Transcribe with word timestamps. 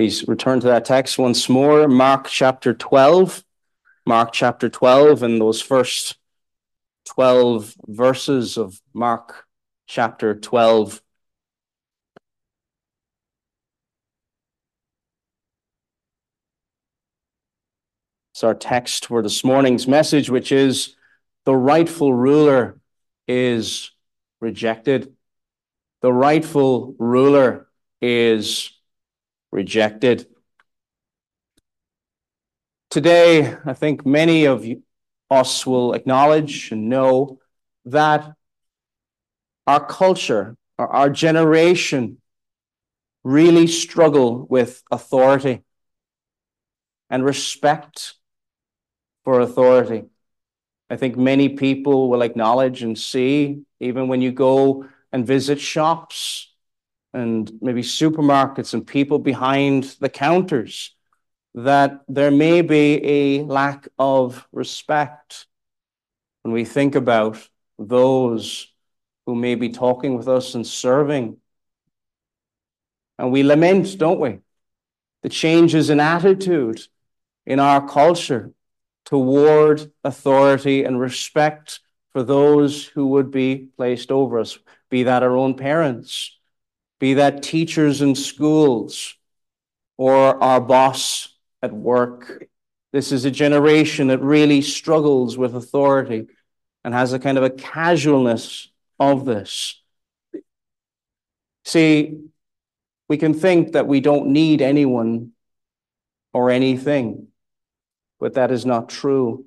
Please 0.00 0.26
return 0.26 0.60
to 0.60 0.66
that 0.66 0.86
text 0.86 1.18
once 1.18 1.46
more, 1.46 1.86
Mark 1.86 2.26
chapter 2.26 2.72
12. 2.72 3.44
Mark 4.06 4.32
chapter 4.32 4.70
12 4.70 5.22
and 5.22 5.38
those 5.38 5.60
first 5.60 6.16
12 7.04 7.74
verses 7.86 8.56
of 8.56 8.80
Mark 8.94 9.44
chapter 9.86 10.34
12. 10.34 11.02
It's 18.32 18.42
our 18.42 18.54
text 18.54 19.04
for 19.04 19.20
this 19.20 19.44
morning's 19.44 19.86
message, 19.86 20.30
which 20.30 20.50
is 20.50 20.96
the 21.44 21.54
rightful 21.54 22.14
ruler 22.14 22.80
is 23.28 23.90
rejected. 24.40 25.14
The 26.00 26.10
rightful 26.10 26.94
ruler 26.98 27.68
is 28.00 28.79
rejected. 29.52 30.26
Today, 32.90 33.54
I 33.64 33.72
think 33.72 34.04
many 34.04 34.46
of 34.46 34.66
us 35.30 35.66
will 35.66 35.92
acknowledge 35.92 36.72
and 36.72 36.88
know 36.88 37.38
that 37.84 38.34
our 39.66 39.84
culture, 39.84 40.56
or 40.78 40.88
our 40.88 41.08
generation, 41.10 42.20
really 43.22 43.66
struggle 43.66 44.46
with 44.46 44.82
authority 44.90 45.62
and 47.08 47.24
respect 47.24 48.14
for 49.24 49.40
authority. 49.40 50.04
I 50.88 50.96
think 50.96 51.16
many 51.16 51.50
people 51.50 52.08
will 52.08 52.22
acknowledge 52.22 52.82
and 52.82 52.98
see, 52.98 53.62
even 53.78 54.08
when 54.08 54.20
you 54.20 54.32
go 54.32 54.86
and 55.12 55.26
visit 55.26 55.60
shops 55.60 56.49
and 57.12 57.50
maybe 57.60 57.82
supermarkets 57.82 58.72
and 58.74 58.86
people 58.86 59.18
behind 59.18 59.96
the 60.00 60.08
counters 60.08 60.94
that 61.54 62.00
there 62.08 62.30
may 62.30 62.62
be 62.62 63.04
a 63.04 63.42
lack 63.42 63.88
of 63.98 64.46
respect 64.52 65.46
when 66.42 66.52
we 66.52 66.64
think 66.64 66.94
about 66.94 67.48
those 67.78 68.68
who 69.26 69.34
may 69.34 69.54
be 69.56 69.68
talking 69.68 70.16
with 70.16 70.28
us 70.28 70.54
and 70.54 70.66
serving. 70.66 71.36
And 73.18 73.32
we 73.32 73.42
lament, 73.42 73.98
don't 73.98 74.20
we, 74.20 74.38
the 75.22 75.28
changes 75.28 75.90
in 75.90 76.00
attitude 76.00 76.80
in 77.44 77.58
our 77.58 77.86
culture 77.86 78.52
toward 79.04 79.90
authority 80.04 80.84
and 80.84 81.00
respect 81.00 81.80
for 82.12 82.22
those 82.22 82.86
who 82.86 83.08
would 83.08 83.30
be 83.30 83.68
placed 83.76 84.10
over 84.10 84.38
us, 84.38 84.58
be 84.88 85.04
that 85.04 85.22
our 85.22 85.36
own 85.36 85.54
parents 85.54 86.39
be 87.00 87.14
that 87.14 87.42
teachers 87.42 88.02
in 88.02 88.14
schools 88.14 89.16
or 89.96 90.40
our 90.42 90.60
boss 90.60 91.34
at 91.62 91.72
work. 91.72 92.46
This 92.92 93.10
is 93.10 93.24
a 93.24 93.30
generation 93.30 94.08
that 94.08 94.20
really 94.20 94.62
struggles 94.62 95.36
with 95.36 95.56
authority 95.56 96.28
and 96.84 96.94
has 96.94 97.12
a 97.12 97.18
kind 97.18 97.38
of 97.38 97.44
a 97.44 97.50
casualness 97.50 98.68
of 98.98 99.24
this. 99.24 99.80
See, 101.64 102.18
we 103.08 103.16
can 103.16 103.34
think 103.34 103.72
that 103.72 103.86
we 103.86 104.00
don't 104.00 104.28
need 104.28 104.62
anyone 104.62 105.32
or 106.32 106.50
anything, 106.50 107.28
but 108.18 108.34
that 108.34 108.50
is 108.50 108.66
not 108.66 108.88
true. 108.88 109.46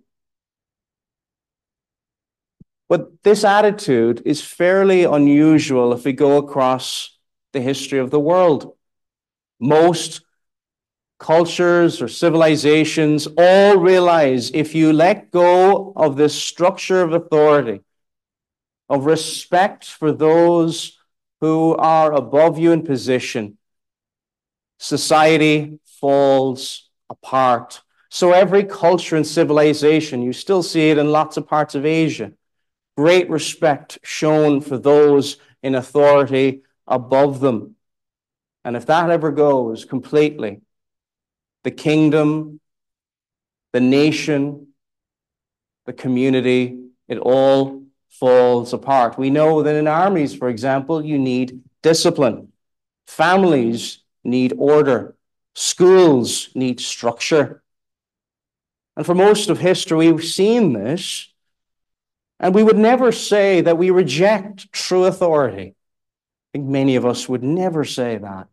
But 2.90 3.24
this 3.24 3.44
attitude 3.44 4.22
is 4.26 4.42
fairly 4.42 5.04
unusual 5.04 5.94
if 5.94 6.06
we 6.06 6.14
go 6.14 6.38
across 6.38 7.13
the 7.54 7.62
history 7.62 8.00
of 8.00 8.12
the 8.12 8.20
world. 8.20 8.76
Most 9.60 10.22
cultures 11.20 12.02
or 12.02 12.10
civilizations 12.10 13.28
all 13.38 13.78
realize 13.78 14.52
if 14.52 14.76
you 14.76 14.92
let 14.92 15.32
go 15.32 15.94
of 15.96 16.18
this 16.18 16.36
structure 16.36 17.02
of 17.02 17.14
authority, 17.14 17.80
of 18.90 19.06
respect 19.06 19.86
for 19.86 20.12
those 20.12 20.98
who 21.40 21.76
are 21.76 22.12
above 22.12 22.60
you 22.60 22.72
in 22.72 22.82
position, 22.82 23.58
society 24.80 25.80
falls 25.86 26.90
apart. 27.10 27.82
So 28.10 28.34
every 28.34 28.64
culture 28.66 29.16
and 29.16 29.26
civilization, 29.26 30.22
you 30.22 30.34
still 30.34 30.62
see 30.62 30.90
it 30.90 30.98
in 30.98 31.12
lots 31.12 31.38
of 31.38 31.48
parts 31.48 31.74
of 31.74 31.86
Asia, 31.86 32.34
great 32.98 33.30
respect 33.30 33.98
shown 34.04 34.62
for 34.62 34.78
those 34.78 35.38
in 35.62 35.76
authority 35.76 36.64
above 36.88 37.40
them. 37.40 37.76
And 38.64 38.76
if 38.76 38.86
that 38.86 39.10
ever 39.10 39.32
goes 39.32 39.86
completely, 39.86 40.62
the 41.64 41.72
kingdom, 41.72 42.60
the 43.72 43.82
nation, 43.82 44.68
the 45.86 45.94
community, 45.94 46.80
it 47.08 47.18
all 47.18 47.84
falls 48.10 48.74
apart. 48.74 49.18
We 49.18 49.30
know 49.30 49.64
that 49.64 49.76
in 49.76 49.88
armies, 49.88 50.36
for 50.36 50.50
example, 50.50 51.04
you 51.04 51.18
need 51.18 51.62
discipline. 51.82 52.50
Families 53.08 54.00
need 54.24 54.54
order. 54.58 55.16
Schools 55.56 56.50
need 56.56 56.80
structure. 56.80 57.62
And 58.96 59.06
for 59.06 59.16
most 59.16 59.50
of 59.50 59.60
history, 59.60 60.12
we've 60.12 60.24
seen 60.24 60.74
this. 60.74 61.28
And 62.40 62.54
we 62.54 62.64
would 62.64 62.78
never 62.78 63.12
say 63.12 63.62
that 63.62 63.78
we 63.78 63.90
reject 63.90 64.72
true 64.72 65.06
authority 65.06 65.76
think 66.54 66.70
many 66.70 66.96
of 66.96 67.06
us 67.06 67.28
would 67.28 67.44
never 67.44 67.84
say 67.84 68.18
that. 68.18 68.48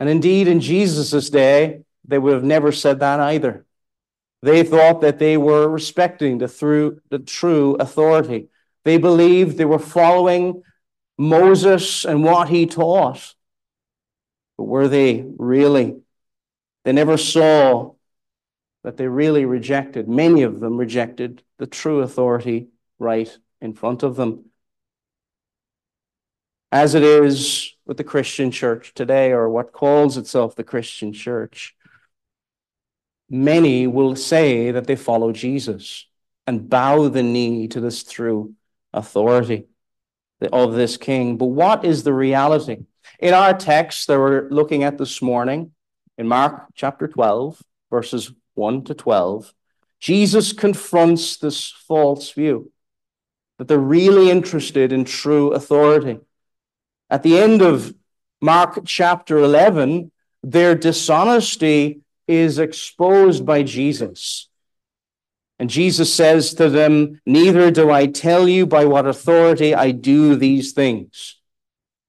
And 0.00 0.08
indeed, 0.08 0.48
in 0.48 0.60
Jesus' 0.60 1.30
day, 1.30 1.82
they 2.04 2.18
would 2.18 2.34
have 2.34 2.44
never 2.44 2.72
said 2.72 3.00
that 3.00 3.20
either. 3.20 3.64
They 4.42 4.62
thought 4.62 5.00
that 5.00 5.18
they 5.18 5.36
were 5.36 5.68
respecting 5.68 6.38
the, 6.38 6.48
through, 6.48 7.00
the 7.10 7.18
true 7.18 7.76
authority. 7.80 8.48
They 8.84 8.98
believed 8.98 9.56
they 9.56 9.64
were 9.64 9.78
following 9.78 10.62
Moses 11.16 12.04
and 12.04 12.22
what 12.22 12.48
he 12.48 12.66
taught. 12.66 13.34
But 14.56 14.64
were 14.64 14.88
they 14.88 15.24
really? 15.38 16.00
They 16.84 16.92
never 16.92 17.16
saw 17.16 17.94
that 18.84 18.96
they 18.96 19.08
really 19.08 19.44
rejected, 19.44 20.08
many 20.08 20.42
of 20.42 20.60
them 20.60 20.76
rejected 20.76 21.42
the 21.58 21.66
true 21.66 22.00
authority 22.00 22.68
right 22.98 23.36
in 23.60 23.74
front 23.74 24.04
of 24.04 24.16
them 24.16 24.47
as 26.70 26.94
it 26.94 27.02
is 27.02 27.74
with 27.86 27.96
the 27.96 28.04
Christian 28.04 28.50
church 28.50 28.92
today, 28.94 29.32
or 29.32 29.48
what 29.48 29.72
calls 29.72 30.16
itself 30.16 30.54
the 30.54 30.64
Christian 30.64 31.12
church. 31.12 31.74
Many 33.30 33.86
will 33.86 34.16
say 34.16 34.70
that 34.70 34.86
they 34.86 34.96
follow 34.96 35.32
Jesus 35.32 36.06
and 36.46 36.68
bow 36.68 37.08
the 37.08 37.22
knee 37.22 37.68
to 37.68 37.80
this 37.80 38.04
true 38.04 38.54
authority 38.92 39.66
of 40.52 40.74
this 40.74 40.96
king. 40.96 41.36
But 41.36 41.46
what 41.46 41.84
is 41.84 42.02
the 42.02 42.14
reality? 42.14 42.78
In 43.18 43.34
our 43.34 43.54
text 43.54 44.06
that 44.06 44.18
we're 44.18 44.48
looking 44.50 44.82
at 44.82 44.98
this 44.98 45.20
morning, 45.20 45.72
in 46.16 46.28
Mark 46.28 46.66
chapter 46.74 47.08
12, 47.08 47.62
verses 47.90 48.32
1 48.54 48.84
to 48.84 48.94
12, 48.94 49.52
Jesus 50.00 50.52
confronts 50.52 51.36
this 51.36 51.70
false 51.70 52.30
view 52.32 52.70
that 53.58 53.66
they're 53.68 53.78
really 53.78 54.30
interested 54.30 54.92
in 54.92 55.04
true 55.04 55.52
authority. 55.52 56.18
At 57.10 57.22
the 57.22 57.38
end 57.38 57.62
of 57.62 57.94
Mark 58.40 58.80
chapter 58.84 59.38
11, 59.38 60.10
their 60.42 60.74
dishonesty 60.74 62.00
is 62.26 62.58
exposed 62.58 63.46
by 63.46 63.62
Jesus. 63.62 64.48
And 65.58 65.68
Jesus 65.70 66.12
says 66.12 66.54
to 66.54 66.68
them, 66.68 67.20
Neither 67.26 67.70
do 67.70 67.90
I 67.90 68.06
tell 68.06 68.48
you 68.48 68.66
by 68.66 68.84
what 68.84 69.06
authority 69.06 69.74
I 69.74 69.90
do 69.90 70.36
these 70.36 70.72
things, 70.72 71.36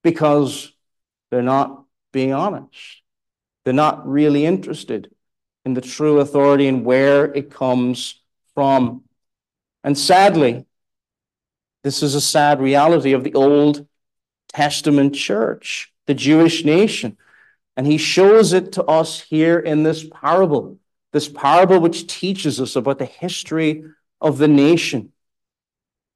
because 0.04 0.72
they're 1.30 1.42
not 1.42 1.84
being 2.12 2.32
honest. 2.32 3.02
They're 3.64 3.74
not 3.74 4.06
really 4.06 4.46
interested 4.46 5.10
in 5.64 5.74
the 5.74 5.80
true 5.80 6.20
authority 6.20 6.68
and 6.68 6.84
where 6.84 7.24
it 7.24 7.50
comes 7.50 8.20
from. 8.54 9.02
And 9.82 9.98
sadly, 9.98 10.66
this 11.82 12.02
is 12.02 12.14
a 12.14 12.20
sad 12.20 12.60
reality 12.60 13.12
of 13.12 13.24
the 13.24 13.34
Old 13.34 13.86
Testament 14.52 15.14
church, 15.14 15.92
the 16.06 16.14
Jewish 16.14 16.64
nation. 16.64 17.16
And 17.76 17.86
he 17.86 17.98
shows 17.98 18.52
it 18.52 18.72
to 18.72 18.84
us 18.84 19.20
here 19.20 19.58
in 19.58 19.84
this 19.84 20.04
parable, 20.04 20.78
this 21.12 21.28
parable 21.28 21.78
which 21.78 22.06
teaches 22.06 22.60
us 22.60 22.76
about 22.76 22.98
the 22.98 23.04
history 23.04 23.84
of 24.20 24.38
the 24.38 24.48
nation, 24.48 25.12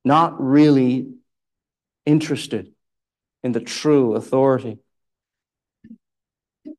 not 0.04 0.40
really 0.40 1.08
interested 2.04 2.72
in 3.42 3.52
the 3.52 3.60
true 3.60 4.14
authority. 4.14 4.78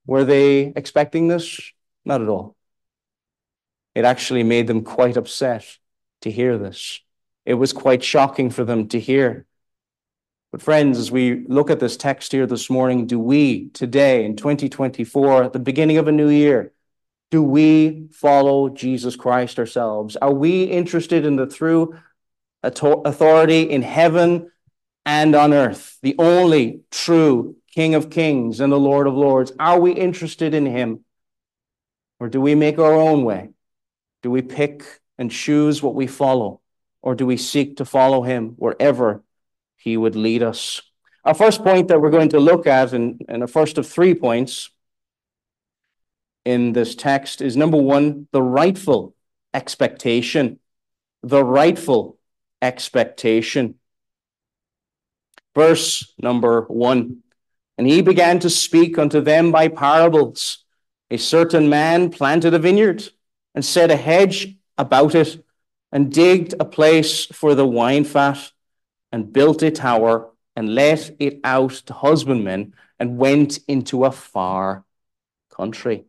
Were 0.06 0.24
they 0.24 0.74
expecting 0.76 1.28
this? 1.28 1.72
Not 2.04 2.22
at 2.22 2.28
all. 2.28 2.56
It 3.96 4.06
actually 4.06 4.44
made 4.44 4.68
them 4.68 4.84
quite 4.84 5.18
upset 5.18 5.66
to 6.22 6.30
hear 6.30 6.58
this. 6.58 7.00
It 7.46 7.56
was 7.56 7.74
quite 7.74 8.04
shocking 8.04 8.50
for 8.50 8.64
them 8.64 8.88
to 8.90 9.00
hear 9.00 9.46
But, 10.56 10.62
friends, 10.62 10.98
as 10.98 11.12
we 11.12 11.44
look 11.50 11.70
at 11.70 11.82
this 11.82 11.98
text 11.98 12.32
here 12.32 12.48
this 12.48 12.70
morning, 12.70 13.08
do 13.08 13.20
we 13.20 13.68
today 13.72 14.24
in 14.24 14.38
2024, 14.38 15.44
at 15.44 15.52
the 15.52 15.60
beginning 15.60 15.98
of 15.98 16.08
a 16.08 16.14
new 16.14 16.30
year, 16.30 16.72
do 17.30 17.44
we 17.44 18.08
follow 18.14 18.70
Jesus 18.70 19.18
Christ 19.18 19.60
ourselves? 19.60 20.16
Are 20.16 20.32
we 20.32 20.64
interested 20.64 21.26
in 21.26 21.36
the 21.36 21.46
true 21.46 22.00
authority 22.64 23.64
in 23.64 23.82
heaven 23.82 24.50
and 25.06 25.36
on 25.36 25.54
earth, 25.54 25.98
the 26.02 26.16
only 26.20 26.84
true 26.90 27.58
King 27.74 27.94
of 27.94 28.10
kings 28.10 28.62
and 28.62 28.72
the 28.72 28.80
Lord 28.80 29.08
of 29.08 29.14
lords? 29.14 29.52
Are 29.60 29.78
we 29.82 29.92
interested 29.92 30.54
in 30.54 30.66
him? 30.66 31.04
Or 32.22 32.30
do 32.30 32.40
we 32.40 32.56
make 32.56 32.80
our 32.80 32.94
own 32.94 33.26
way? 33.26 33.50
Do 34.24 34.32
we 34.32 34.42
pick 34.42 34.86
and 35.18 35.30
choose 35.30 35.84
what 35.84 35.96
we 35.96 36.08
follow? 36.08 36.62
Or 37.02 37.14
do 37.14 37.26
we 37.26 37.36
seek 37.36 37.76
to 37.76 37.84
follow 37.84 38.22
him 38.22 38.52
wherever 38.52 39.22
he 39.86 39.96
would 39.96 40.16
lead 40.16 40.44
us? 40.44 40.82
Our 41.24 41.36
first 41.36 41.64
point 41.64 41.88
that 41.88 42.02
we're 42.02 42.10
going 42.10 42.30
to 42.30 42.40
look 42.40 42.68
at, 42.68 42.92
and, 42.92 43.22
and 43.30 43.44
a 43.44 43.48
first 43.48 43.78
of 43.78 43.88
three 43.88 44.16
points 44.16 44.70
in 46.44 46.74
this 46.74 46.96
text, 46.96 47.42
is 47.42 47.56
number 47.56 47.78
one, 47.78 48.28
the 48.32 48.42
rightful 48.42 49.16
expectation. 49.54 50.60
The 51.24 51.44
rightful 51.44 52.18
expectation. 52.62 53.76
Verse 55.56 56.14
number 56.18 56.62
one 56.62 57.22
And 57.78 57.88
he 57.88 58.02
began 58.02 58.40
to 58.40 58.50
speak 58.50 58.98
unto 58.98 59.22
them 59.22 59.52
by 59.52 59.68
parables. 59.68 60.66
A 61.12 61.18
certain 61.18 61.70
man 61.70 62.10
planted 62.10 62.54
a 62.54 62.60
vineyard 62.60 63.08
and 63.54 63.64
set 63.64 63.92
a 63.92 63.96
hedge 63.96 64.58
about 64.78 65.16
it 65.16 65.44
and 65.92 66.12
digged 66.12 66.56
a 66.60 66.66
place 66.66 67.26
for 67.28 67.56
the 67.56 67.68
wine 67.68 68.04
fat 68.04 68.52
and 69.16 69.32
built 69.32 69.64
a 69.64 69.72
tower 69.72 70.30
and 70.58 70.76
let 70.76 71.10
it 71.20 71.40
out 71.46 71.72
to 71.72 71.94
husbandmen 71.94 72.74
and 73.00 73.18
went 73.18 73.60
into 73.66 74.04
a 74.04 74.12
far 74.12 74.84
country. 75.50 76.04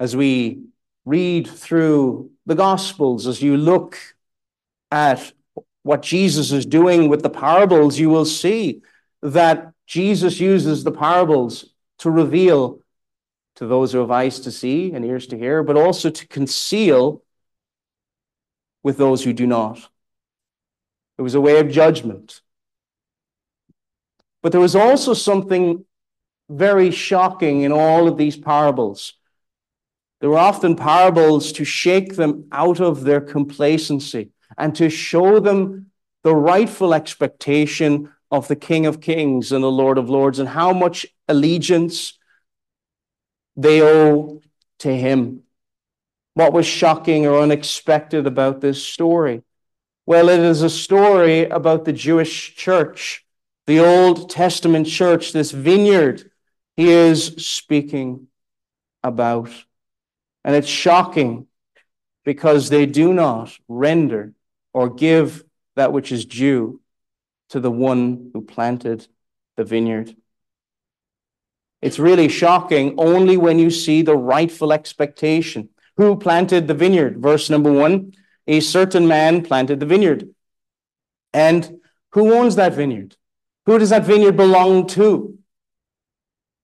As 0.00 0.16
we 0.16 0.64
read 1.04 1.46
through 1.46 2.32
the 2.44 2.56
Gospels, 2.56 3.28
as 3.28 3.40
you 3.40 3.56
look 3.56 3.96
at 4.90 5.32
what 5.84 6.02
Jesus 6.02 6.50
is 6.50 6.66
doing 6.66 7.08
with 7.08 7.22
the 7.22 7.30
parables, 7.30 8.00
you 8.00 8.10
will 8.10 8.24
see 8.24 8.82
that 9.22 9.70
Jesus 9.86 10.40
uses 10.40 10.82
the 10.82 10.90
parables 10.90 11.66
to 12.00 12.10
reveal 12.10 12.80
to 13.54 13.66
those 13.68 13.92
who 13.92 14.00
have 14.00 14.10
eyes 14.10 14.40
to 14.40 14.50
see 14.50 14.90
and 14.92 15.04
ears 15.04 15.28
to 15.28 15.38
hear, 15.38 15.62
but 15.62 15.76
also 15.76 16.10
to 16.10 16.26
conceal 16.26 17.22
with 18.86 18.98
those 18.98 19.24
who 19.24 19.32
do 19.32 19.48
not. 19.48 19.88
It 21.18 21.22
was 21.22 21.34
a 21.34 21.40
way 21.40 21.58
of 21.58 21.68
judgment. 21.68 22.40
But 24.44 24.52
there 24.52 24.60
was 24.60 24.76
also 24.76 25.12
something 25.12 25.84
very 26.48 26.92
shocking 26.92 27.62
in 27.62 27.72
all 27.72 28.06
of 28.06 28.16
these 28.16 28.36
parables. 28.36 29.14
There 30.20 30.30
were 30.30 30.38
often 30.38 30.76
parables 30.76 31.50
to 31.54 31.64
shake 31.64 32.14
them 32.14 32.46
out 32.52 32.78
of 32.78 33.02
their 33.02 33.20
complacency 33.20 34.30
and 34.56 34.72
to 34.76 34.88
show 34.88 35.40
them 35.40 35.90
the 36.22 36.36
rightful 36.36 36.94
expectation 36.94 38.12
of 38.30 38.46
the 38.46 38.54
King 38.54 38.86
of 38.86 39.00
Kings 39.00 39.50
and 39.50 39.64
the 39.64 39.78
Lord 39.82 39.98
of 39.98 40.08
Lords 40.08 40.38
and 40.38 40.48
how 40.48 40.72
much 40.72 41.06
allegiance 41.26 42.16
they 43.56 43.82
owe 43.82 44.42
to 44.78 44.96
him. 44.96 45.42
What 46.36 46.52
was 46.52 46.66
shocking 46.66 47.24
or 47.24 47.40
unexpected 47.40 48.26
about 48.26 48.60
this 48.60 48.84
story? 48.84 49.42
Well, 50.04 50.28
it 50.28 50.38
is 50.38 50.60
a 50.60 50.68
story 50.68 51.46
about 51.46 51.86
the 51.86 51.94
Jewish 51.94 52.54
church, 52.54 53.24
the 53.66 53.80
Old 53.80 54.28
Testament 54.28 54.86
church, 54.86 55.32
this 55.32 55.50
vineyard 55.50 56.30
he 56.76 56.90
is 56.90 57.36
speaking 57.38 58.26
about. 59.02 59.48
And 60.44 60.54
it's 60.54 60.68
shocking 60.68 61.46
because 62.22 62.68
they 62.68 62.84
do 62.84 63.14
not 63.14 63.56
render 63.66 64.34
or 64.74 64.90
give 64.90 65.42
that 65.74 65.94
which 65.94 66.12
is 66.12 66.26
due 66.26 66.82
to 67.48 67.60
the 67.60 67.70
one 67.70 68.30
who 68.34 68.42
planted 68.42 69.08
the 69.56 69.64
vineyard. 69.64 70.14
It's 71.80 71.98
really 71.98 72.28
shocking 72.28 72.96
only 72.98 73.38
when 73.38 73.58
you 73.58 73.70
see 73.70 74.02
the 74.02 74.18
rightful 74.18 74.70
expectation. 74.70 75.70
Who 75.96 76.16
planted 76.16 76.68
the 76.68 76.74
vineyard? 76.74 77.18
Verse 77.18 77.48
number 77.50 77.72
one 77.72 78.12
a 78.46 78.60
certain 78.60 79.08
man 79.08 79.42
planted 79.42 79.80
the 79.80 79.86
vineyard. 79.86 80.28
And 81.32 81.80
who 82.12 82.32
owns 82.32 82.56
that 82.56 82.74
vineyard? 82.74 83.16
Who 83.66 83.78
does 83.78 83.90
that 83.90 84.04
vineyard 84.04 84.36
belong 84.36 84.86
to? 84.88 85.38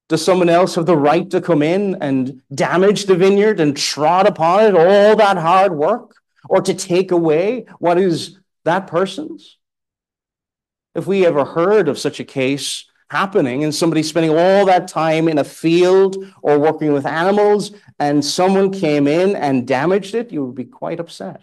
Does 0.08 0.24
someone 0.24 0.48
else 0.48 0.74
have 0.76 0.86
the 0.86 0.96
right 0.96 1.28
to 1.30 1.40
come 1.40 1.62
in 1.62 1.96
and 2.00 2.42
damage 2.54 3.06
the 3.06 3.16
vineyard 3.16 3.60
and 3.60 3.76
trod 3.76 4.26
upon 4.26 4.64
it, 4.64 4.74
all 4.74 5.16
that 5.16 5.36
hard 5.38 5.74
work, 5.74 6.14
or 6.48 6.60
to 6.60 6.74
take 6.74 7.10
away 7.10 7.66
what 7.78 7.98
is 7.98 8.38
that 8.64 8.86
person's? 8.86 9.58
If 10.94 11.06
we 11.06 11.26
ever 11.26 11.44
heard 11.44 11.88
of 11.88 11.98
such 11.98 12.20
a 12.20 12.24
case 12.24 12.84
happening 13.12 13.62
and 13.62 13.74
somebody 13.74 14.02
spending 14.02 14.30
all 14.30 14.64
that 14.64 14.88
time 14.88 15.28
in 15.28 15.36
a 15.36 15.44
field 15.44 16.16
or 16.40 16.58
working 16.58 16.94
with 16.94 17.04
animals 17.04 17.72
and 17.98 18.24
someone 18.24 18.72
came 18.72 19.06
in 19.06 19.36
and 19.36 19.66
damaged 19.66 20.14
it, 20.14 20.32
you 20.32 20.42
would 20.42 20.54
be 20.54 20.64
quite 20.64 20.98
upset 20.98 21.42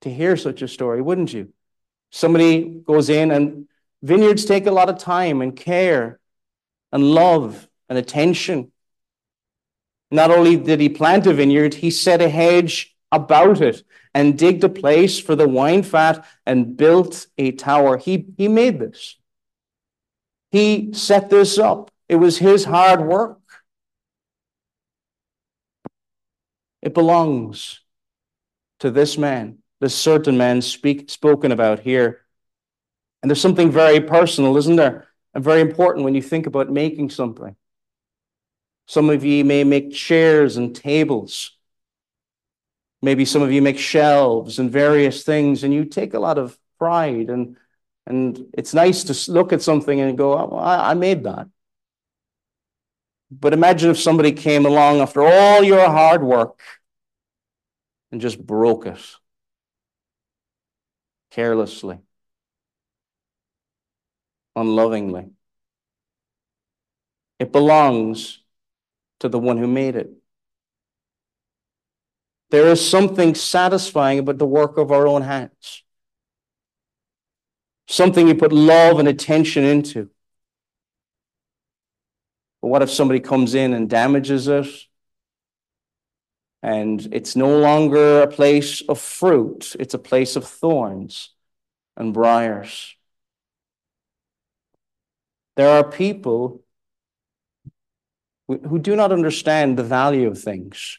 to 0.00 0.12
hear 0.12 0.36
such 0.36 0.60
a 0.60 0.66
story, 0.66 1.00
wouldn't 1.00 1.32
you? 1.32 1.52
Somebody 2.10 2.82
goes 2.84 3.08
in 3.08 3.30
and 3.30 3.68
vineyards 4.02 4.44
take 4.44 4.66
a 4.66 4.72
lot 4.72 4.88
of 4.88 4.98
time 4.98 5.40
and 5.40 5.54
care 5.54 6.18
and 6.90 7.04
love 7.04 7.68
and 7.88 7.96
attention. 7.96 8.72
Not 10.10 10.32
only 10.32 10.56
did 10.56 10.80
he 10.80 10.88
plant 10.88 11.28
a 11.28 11.32
vineyard, 11.32 11.74
he 11.74 11.92
set 11.92 12.22
a 12.22 12.28
hedge 12.28 12.94
about 13.12 13.60
it 13.60 13.84
and 14.14 14.36
digged 14.36 14.64
a 14.64 14.68
place 14.68 15.20
for 15.20 15.36
the 15.36 15.48
wine 15.48 15.84
fat 15.84 16.26
and 16.44 16.76
built 16.76 17.28
a 17.38 17.52
tower. 17.52 17.98
He, 17.98 18.26
he 18.36 18.48
made 18.48 18.80
this. 18.80 19.16
He 20.54 20.92
set 20.92 21.30
this 21.30 21.58
up. 21.58 21.90
It 22.08 22.14
was 22.14 22.38
his 22.38 22.64
hard 22.64 23.04
work. 23.04 23.40
It 26.80 26.94
belongs 26.94 27.80
to 28.78 28.92
this 28.92 29.18
man, 29.18 29.58
this 29.80 29.96
certain 29.96 30.36
man 30.36 30.62
speak, 30.62 31.10
spoken 31.10 31.50
about 31.50 31.80
here. 31.80 32.20
And 33.20 33.28
there's 33.28 33.40
something 33.40 33.72
very 33.72 34.00
personal, 34.00 34.56
isn't 34.56 34.76
there? 34.76 35.08
And 35.34 35.42
very 35.42 35.60
important 35.60 36.04
when 36.04 36.14
you 36.14 36.22
think 36.22 36.46
about 36.46 36.70
making 36.70 37.10
something. 37.10 37.56
Some 38.86 39.10
of 39.10 39.24
you 39.24 39.44
may 39.44 39.64
make 39.64 39.92
chairs 39.92 40.56
and 40.56 40.72
tables 40.72 41.50
Maybe 43.04 43.26
some 43.26 43.42
of 43.42 43.52
you 43.52 43.60
make 43.60 43.78
shelves 43.78 44.58
and 44.58 44.70
various 44.70 45.24
things, 45.24 45.62
and 45.62 45.74
you 45.74 45.84
take 45.84 46.14
a 46.14 46.18
lot 46.18 46.38
of 46.38 46.58
pride. 46.78 47.28
And, 47.28 47.58
and 48.06 48.46
it's 48.52 48.74
nice 48.74 49.04
to 49.04 49.32
look 49.32 49.52
at 49.52 49.62
something 49.62 50.00
and 50.00 50.18
go, 50.18 50.34
oh, 50.34 50.56
I, 50.56 50.90
I 50.90 50.94
made 50.94 51.24
that. 51.24 51.48
But 53.30 53.52
imagine 53.52 53.90
if 53.90 53.98
somebody 53.98 54.32
came 54.32 54.66
along 54.66 55.00
after 55.00 55.22
all 55.22 55.62
your 55.62 55.86
hard 55.86 56.22
work 56.22 56.60
and 58.12 58.20
just 58.20 58.44
broke 58.44 58.86
it 58.86 59.00
carelessly, 61.30 61.98
unlovingly. 64.54 65.30
It 67.40 67.50
belongs 67.50 68.40
to 69.20 69.28
the 69.28 69.38
one 69.38 69.58
who 69.58 69.66
made 69.66 69.96
it. 69.96 70.10
There 72.50 72.68
is 72.68 72.88
something 72.88 73.34
satisfying 73.34 74.20
about 74.20 74.38
the 74.38 74.46
work 74.46 74.78
of 74.78 74.92
our 74.92 75.08
own 75.08 75.22
hands. 75.22 75.83
Something 77.86 78.28
you 78.28 78.34
put 78.34 78.52
love 78.52 78.98
and 78.98 79.08
attention 79.08 79.64
into. 79.64 80.10
But 82.62 82.68
what 82.68 82.82
if 82.82 82.90
somebody 82.90 83.20
comes 83.20 83.54
in 83.54 83.74
and 83.74 83.90
damages 83.90 84.48
it? 84.48 84.66
And 86.62 87.06
it's 87.12 87.36
no 87.36 87.58
longer 87.58 88.22
a 88.22 88.26
place 88.26 88.80
of 88.88 88.98
fruit, 88.98 89.76
it's 89.78 89.92
a 89.92 89.98
place 89.98 90.34
of 90.34 90.46
thorns 90.46 91.30
and 91.94 92.14
briars. 92.14 92.96
There 95.56 95.68
are 95.68 95.84
people 95.84 96.64
who 98.48 98.78
do 98.78 98.96
not 98.96 99.12
understand 99.12 99.78
the 99.78 99.84
value 99.84 100.26
of 100.26 100.40
things. 100.40 100.98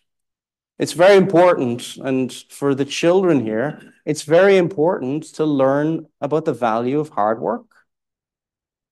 It's 0.78 0.94
very 0.94 1.16
important, 1.16 1.98
and 1.98 2.32
for 2.32 2.76
the 2.76 2.86
children 2.86 3.44
here, 3.44 3.95
it's 4.06 4.24
very 4.24 4.58
important 4.58 5.24
to 5.36 5.46
learn 5.46 6.06
about 6.22 6.46
the 6.46 6.54
value 6.54 7.00
of 7.00 7.10
hard 7.10 7.40
work, 7.40 7.66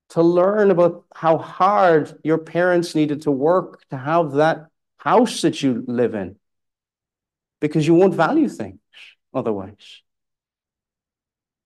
to 0.10 0.22
learn 0.22 0.72
about 0.72 1.05
how 1.13 1.38
hard 1.38 2.20
your 2.24 2.38
parents 2.38 2.96
needed 2.96 3.22
to 3.24 3.32
work 3.32 3.88
to 3.89 3.98
have 3.98 4.34
that 4.34 4.67
house 4.98 5.41
that 5.41 5.62
you 5.62 5.84
live 5.88 6.15
in, 6.15 6.36
because 7.62 7.86
you 7.86 7.93
won't 7.93 8.15
value 8.15 8.50
things 8.50 8.79
otherwise. 9.34 10.01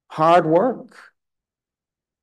hard 0.09 0.45
work. 0.45 0.97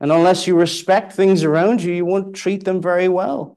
And 0.01 0.11
unless 0.11 0.47
you 0.47 0.57
respect 0.57 1.13
things 1.13 1.45
around 1.45 1.83
you, 1.83 1.93
you 1.93 2.05
won't 2.05 2.35
treat 2.35 2.65
them 2.65 2.83
very 2.83 3.09
well. 3.09 3.57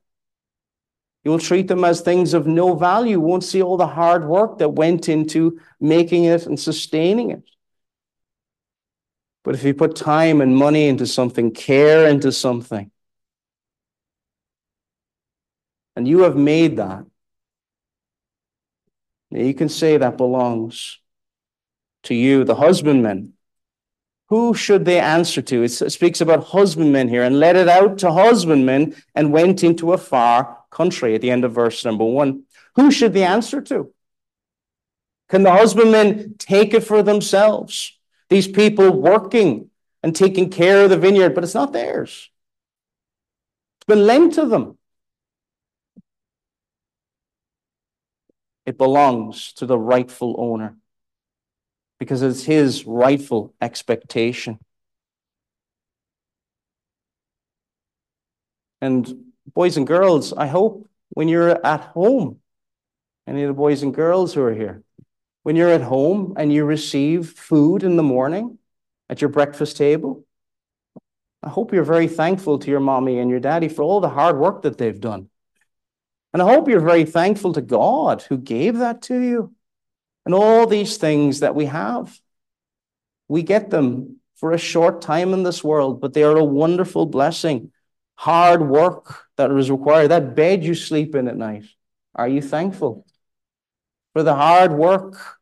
You 1.24 1.32
will 1.32 1.40
treat 1.40 1.68
them 1.68 1.84
as 1.84 2.02
things 2.02 2.34
of 2.34 2.48
no 2.48 2.76
value. 2.76 3.20
Won't 3.20 3.44
see 3.44 3.62
all 3.62 3.76
the 3.78 3.88
hard 3.88 4.26
work 4.26 4.60
that 4.60 4.70
went 4.70 5.10
into 5.10 5.60
making 5.80 6.26
it 6.26 6.46
and 6.46 6.60
sustaining 6.60 7.32
it. 7.32 7.44
But 9.44 9.56
if 9.56 9.64
you 9.64 9.74
put 9.74 9.96
time 9.96 10.42
and 10.42 10.56
money 10.56 10.88
into 10.88 11.08
something, 11.08 11.52
care 11.52 12.08
into 12.08 12.32
something, 12.32 12.92
and 15.96 16.08
you 16.08 16.20
have 16.20 16.36
made 16.36 16.78
that, 16.78 17.06
you 19.32 19.54
can 19.54 19.70
say 19.70 19.98
that 19.98 20.18
belongs 20.18 21.00
to 22.04 22.16
you, 22.16 22.44
the 22.44 22.56
husbandman. 22.56 23.34
Who 24.30 24.54
should 24.54 24.84
they 24.84 25.00
answer 25.00 25.42
to? 25.42 25.64
It 25.64 25.70
speaks 25.70 26.20
about 26.20 26.44
husbandmen 26.46 27.08
here 27.08 27.24
and 27.24 27.40
let 27.40 27.56
it 27.56 27.70
out 27.70 28.00
to 28.00 28.12
husbandmen 28.12 28.96
and 29.16 29.32
went 29.32 29.64
into 29.64 29.94
a 29.94 29.98
far 29.98 30.58
country 30.70 31.16
at 31.16 31.22
the 31.22 31.32
end 31.32 31.46
of 31.46 31.54
verse 31.54 31.86
number 31.86 32.04
one. 32.04 32.44
Who 32.76 32.92
should 32.92 33.14
they 33.14 33.24
answer 33.24 33.62
to? 33.62 33.94
Can 35.30 35.44
the 35.44 35.52
husbandmen 35.52 36.36
take 36.38 36.74
it 36.74 36.84
for 36.84 37.04
themselves? 37.04 37.97
These 38.30 38.48
people 38.48 38.92
working 38.92 39.70
and 40.04 40.16
taking 40.16 40.50
care 40.50 40.84
of 40.84 40.90
the 40.90 40.98
vineyard, 40.98 41.34
but 41.34 41.44
it's 41.44 41.54
not 41.54 41.74
theirs. 41.74 42.30
It's 43.78 43.86
been 43.86 44.06
lent 44.06 44.34
to 44.34 44.46
them. 44.46 44.78
It 48.66 48.78
belongs 48.78 49.54
to 49.54 49.66
the 49.66 49.80
rightful 49.80 50.36
owner 50.38 50.76
because 52.00 52.22
it's 52.22 52.44
his 52.44 52.86
rightful 52.86 53.54
expectation. 53.62 54.60
And 58.82 59.32
boys 59.54 59.78
and 59.78 59.88
girls, 59.88 60.34
I 60.34 60.48
hope 60.48 60.88
when 61.10 61.28
you're 61.28 61.66
at 61.66 61.82
home, 61.82 62.40
any 63.26 63.44
of 63.44 63.48
the 63.48 63.54
boys 63.54 63.84
and 63.84 63.94
girls 63.94 64.34
who 64.34 64.42
are 64.44 64.54
here, 64.54 64.84
when 65.48 65.56
you're 65.56 65.72
at 65.72 65.82
home 65.82 66.34
and 66.36 66.52
you 66.52 66.66
receive 66.66 67.30
food 67.30 67.82
in 67.82 67.96
the 67.96 68.04
morning 68.04 68.58
at 69.10 69.22
your 69.22 69.30
breakfast 69.30 69.78
table, 69.78 70.26
I 71.42 71.48
hope 71.48 71.72
you're 71.72 71.86
very 71.86 72.10
thankful 72.10 72.60
to 72.60 72.70
your 72.70 72.82
mommy 72.82 73.18
and 73.18 73.30
your 73.30 73.40
daddy 73.40 73.70
for 73.70 73.82
all 73.82 74.02
the 74.02 74.10
hard 74.10 74.38
work 74.38 74.64
that 74.64 74.78
they've 74.78 75.00
done. 75.00 75.30
And 76.34 76.42
I 76.42 76.54
hope 76.54 76.68
you're 76.68 76.82
very 76.82 77.06
thankful 77.06 77.54
to 77.54 77.62
God 77.62 78.24
who 78.24 78.38
gave 78.38 78.80
that 78.80 79.04
to 79.04 79.18
you. 79.18 79.56
And 80.26 80.36
all 80.36 80.68
these 80.68 80.98
things 80.98 81.40
that 81.40 81.56
we 81.56 81.68
have, 81.68 82.20
we 83.30 83.42
get 83.42 83.70
them 83.70 84.20
for 84.36 84.52
a 84.52 84.58
short 84.58 85.02
time 85.02 85.34
in 85.34 85.44
this 85.44 85.64
world, 85.64 86.02
but 86.02 86.12
they 86.12 86.24
are 86.24 86.36
a 86.36 86.44
wonderful 86.44 87.06
blessing. 87.06 87.72
Hard 88.16 88.68
work 88.68 89.24
that 89.38 89.50
is 89.52 89.72
required, 89.72 90.10
that 90.10 90.36
bed 90.36 90.66
you 90.66 90.76
sleep 90.76 91.16
in 91.16 91.30
at 91.30 91.38
night. 91.38 91.64
Are 92.16 92.28
you 92.28 92.42
thankful 92.42 93.06
for 94.12 94.24
the 94.24 94.36
hard 94.36 94.74
work 94.74 95.37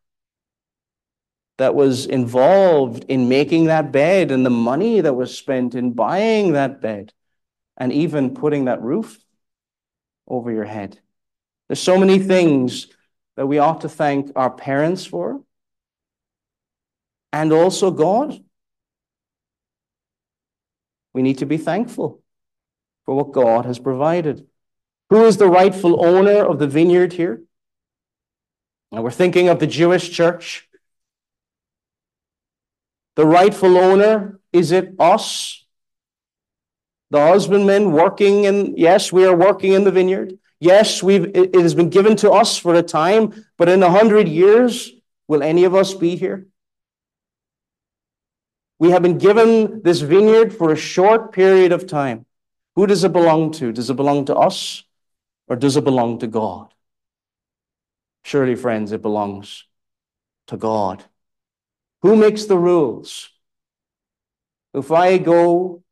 that 1.57 1.75
was 1.75 2.05
involved 2.05 3.05
in 3.07 3.29
making 3.29 3.65
that 3.65 3.91
bed 3.91 4.31
and 4.31 4.45
the 4.45 4.49
money 4.49 5.01
that 5.01 5.13
was 5.13 5.37
spent 5.37 5.75
in 5.75 5.93
buying 5.93 6.53
that 6.53 6.81
bed 6.81 7.13
and 7.77 7.93
even 7.93 8.33
putting 8.33 8.65
that 8.65 8.81
roof 8.81 9.19
over 10.27 10.51
your 10.51 10.65
head? 10.65 10.99
There's 11.67 11.79
so 11.79 11.97
many 11.97 12.19
things 12.19 12.87
that 13.37 13.47
we 13.47 13.59
ought 13.59 13.81
to 13.81 13.89
thank 13.89 14.31
our 14.35 14.49
parents 14.49 15.05
for 15.05 15.41
and 17.33 17.51
also 17.51 17.91
God. 17.91 18.39
We 21.13 21.21
need 21.21 21.39
to 21.39 21.45
be 21.45 21.57
thankful 21.57 22.21
for 23.05 23.15
what 23.15 23.31
God 23.31 23.65
has 23.65 23.79
provided. 23.79 24.47
Who 25.09 25.25
is 25.25 25.37
the 25.37 25.47
rightful 25.47 26.05
owner 26.05 26.45
of 26.45 26.59
the 26.59 26.67
vineyard 26.67 27.13
here? 27.13 27.41
And 28.91 29.03
we're 29.03 29.11
thinking 29.11 29.49
of 29.49 29.59
the 29.59 29.67
Jewish 29.67 30.09
church. 30.11 30.67
The 33.15 33.25
rightful 33.25 33.77
owner, 33.77 34.39
is 34.51 34.71
it 34.71 34.93
us? 34.99 35.65
The 37.11 37.19
husbandmen 37.19 37.91
working 37.91 38.43
in, 38.43 38.75
yes, 38.77 39.11
we 39.11 39.25
are 39.25 39.35
working 39.35 39.73
in 39.73 39.83
the 39.83 39.91
vineyard. 39.91 40.37
Yes, 40.59 41.03
we've, 41.03 41.25
it 41.35 41.55
has 41.55 41.75
been 41.75 41.89
given 41.89 42.15
to 42.17 42.31
us 42.31 42.57
for 42.57 42.75
a 42.75 42.83
time, 42.83 43.45
but 43.57 43.69
in 43.69 43.83
a 43.83 43.89
hundred 43.89 44.27
years, 44.27 44.91
will 45.27 45.43
any 45.43 45.63
of 45.63 45.75
us 45.75 45.93
be 45.93 46.15
here? 46.15 46.47
We 48.79 48.91
have 48.91 49.01
been 49.01 49.17
given 49.17 49.81
this 49.83 50.01
vineyard 50.01 50.53
for 50.53 50.71
a 50.71 50.75
short 50.75 51.31
period 51.31 51.71
of 51.71 51.87
time. 51.87 52.25
Who 52.75 52.87
does 52.87 53.03
it 53.03 53.13
belong 53.13 53.51
to? 53.53 53.71
Does 53.71 53.89
it 53.89 53.95
belong 53.95 54.25
to 54.25 54.35
us 54.35 54.83
or 55.47 55.55
does 55.55 55.77
it 55.77 55.83
belong 55.83 56.19
to 56.19 56.27
God? 56.27 56.73
Surely, 58.23 58.55
friends, 58.55 58.91
it 58.91 59.01
belongs 59.01 59.65
to 60.47 60.57
God. 60.57 61.05
Who 62.01 62.15
makes 62.15 62.45
the 62.45 62.57
rules? 62.57 63.29
If 64.73 64.91
I 64.91 65.17
go 65.17 65.83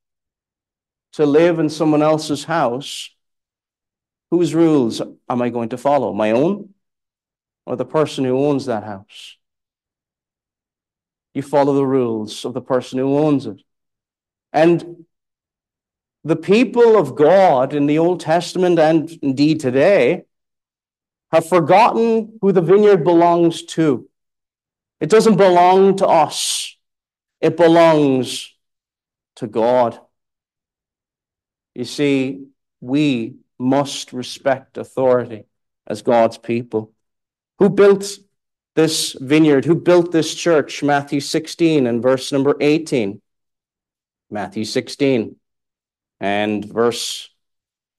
to 1.14 1.26
live 1.26 1.60
in 1.60 1.70
someone 1.70 2.02
else's 2.02 2.44
house, 2.44 3.10
Whose 4.34 4.56
rules 4.56 5.00
am 5.30 5.44
I 5.44 5.50
going 5.50 5.70
to 5.70 5.78
follow? 5.78 6.12
My 6.12 6.32
own 6.32 6.74
or 7.68 7.76
the 7.76 7.86
person 7.86 8.26
who 8.26 8.48
owns 8.48 8.66
that 8.66 8.84
house? 8.84 9.38
You 11.36 11.44
follow 11.44 11.76
the 11.76 11.86
rules 11.86 12.44
of 12.44 12.56
the 12.56 12.62
person 12.62 12.98
who 12.98 13.16
owns 13.16 13.46
it. 13.46 13.62
And 14.52 15.06
the 16.24 16.36
people 16.36 16.98
of 16.98 17.16
God 17.16 17.76
in 17.76 17.86
the 17.86 18.00
Old 18.00 18.22
Testament 18.22 18.80
and 18.80 19.08
indeed 19.22 19.60
today 19.60 20.24
have 21.32 21.48
forgotten 21.48 22.40
who 22.42 22.52
the 22.52 22.62
vineyard 22.62 23.04
belongs 23.04 23.62
to. 23.78 24.10
It 25.04 25.10
doesn't 25.10 25.36
belong 25.36 25.98
to 25.98 26.08
us, 26.08 26.78
it 27.42 27.58
belongs 27.58 28.56
to 29.36 29.48
God. 29.48 30.00
You 31.76 31.84
see, 31.84 32.46
we 32.80 33.36
must 33.60 34.14
respect 34.14 34.78
authority 34.78 35.44
as 35.86 36.04
God's 36.04 36.38
people. 36.38 36.94
Who 37.60 37.70
built 37.70 38.18
this 38.76 39.18
vineyard? 39.20 39.66
Who 39.66 39.76
built 39.76 40.14
this 40.14 40.34
church? 40.34 40.82
Matthew 40.82 41.20
16 41.20 41.86
and 41.86 42.02
verse 42.02 42.32
number 42.32 42.56
18. 42.62 43.22
Matthew 44.32 44.64
16 44.64 45.36
and 46.22 46.64
verse 46.64 47.30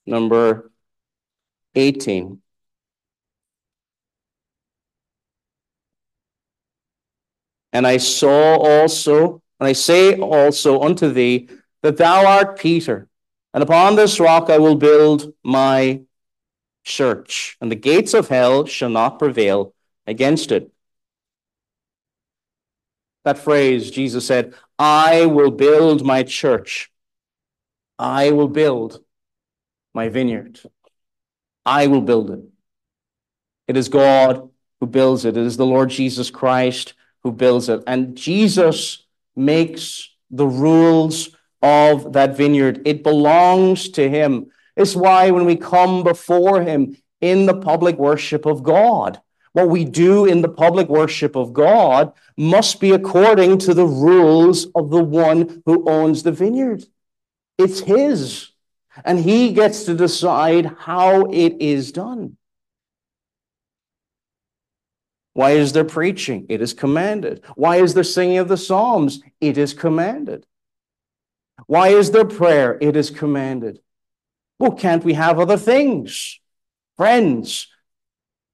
number 0.07 0.73
18. 1.75 2.41
And 7.75 7.87
I 7.87 7.97
saw 7.97 8.57
also, 8.57 9.43
and 9.59 9.67
I 9.67 9.73
say 9.73 10.17
also 10.17 10.81
unto 10.81 11.13
thee, 11.13 11.49
that 11.83 11.97
thou 11.97 12.25
art 12.25 12.59
Peter, 12.59 13.09
and 13.53 13.63
upon 13.63 13.97
this 13.97 14.19
rock 14.21 14.49
I 14.49 14.59
will 14.59 14.77
build 14.77 15.35
my 15.43 16.03
church, 16.85 17.57
and 17.61 17.71
the 17.71 17.77
gates 17.77 18.15
of 18.15 18.29
hell 18.29 18.65
shall 18.65 18.91
not 18.91 19.19
prevail 19.19 19.75
against 20.07 20.53
it. 20.53 20.71
That 23.25 23.39
phrase, 23.39 23.91
Jesus 23.91 24.27
said, 24.27 24.55
I 24.79 25.27
will 25.27 25.51
build 25.51 26.05
my 26.05 26.23
church. 26.23 26.93
I 27.99 28.31
will 28.31 28.49
build 28.49 29.03
my 29.95 30.09
vineyard. 30.09 30.61
I 31.67 31.87
will 31.89 32.03
build 32.03 32.31
it. 32.31 32.41
It 33.67 33.77
is 33.77 33.89
God 33.89 34.51
who 34.79 34.87
builds 34.87 35.25
it. 35.25 35.37
It 35.37 35.45
is 35.45 35.57
the 35.57 35.67
Lord 35.67 35.91
Jesus 35.91 36.31
Christ 36.31 36.95
who 37.25 37.33
builds 37.33 37.69
it. 37.69 37.83
And 37.87 38.17
Jesus 38.17 39.05
makes 39.35 40.11
the 40.31 40.47
rules 40.47 41.35
of 41.63 42.13
that 42.13 42.37
vineyard. 42.37 42.83
It 42.85 43.03
belongs 43.03 43.89
to 43.91 44.09
him. 44.09 44.51
It's 44.77 44.95
why 44.95 45.31
when 45.31 45.47
we 45.47 45.57
come 45.57 46.05
before 46.05 46.63
him 46.63 46.97
in 47.21 47.47
the 47.47 47.59
public 47.59 47.97
worship 47.97 48.45
of 48.45 48.63
God, 48.63 49.21
what 49.53 49.69
we 49.69 49.85
do 49.85 50.27
in 50.27 50.43
the 50.43 50.49
public 50.49 50.89
worship 50.89 51.37
of 51.37 51.53
God 51.53 52.13
must 52.37 52.81
be 52.81 52.91
according 52.91 53.59
to 53.59 53.73
the 53.73 53.87
rules 53.87 54.67
of 54.75 54.91
the 54.91 55.03
one 55.03 55.63
who 55.65 55.89
owns 55.89 56.23
the 56.23 56.33
vineyard. 56.33 56.85
It's 57.57 57.81
his, 57.81 58.51
and 59.05 59.19
he 59.19 59.53
gets 59.53 59.85
to 59.85 59.95
decide 59.95 60.67
how 60.79 61.27
it 61.27 61.63
is 61.63 61.93
done. 61.93 62.37
Why 65.35 65.51
is 65.53 65.73
there 65.73 65.85
preaching? 65.85 66.47
It 66.49 66.63
is 66.63 66.73
commanded. 66.73 67.45
Why 67.55 67.77
is 67.77 67.95
there 67.95 68.05
singing 68.05 68.39
of 68.39 68.49
the 68.49 68.57
Psalms? 68.57 69.21
It 69.41 69.59
is 69.59 69.75
commanded. 69.75 70.47
Why 71.67 71.89
is 71.89 72.11
there 72.11 72.25
prayer? 72.25 72.79
It 72.81 72.97
is 72.97 73.11
commanded. 73.11 73.81
Well, 74.59 74.73
can't 74.73 75.05
we 75.05 75.15
have 75.15 75.39
other 75.39 75.57
things? 75.57 76.41
Friends, 76.97 77.67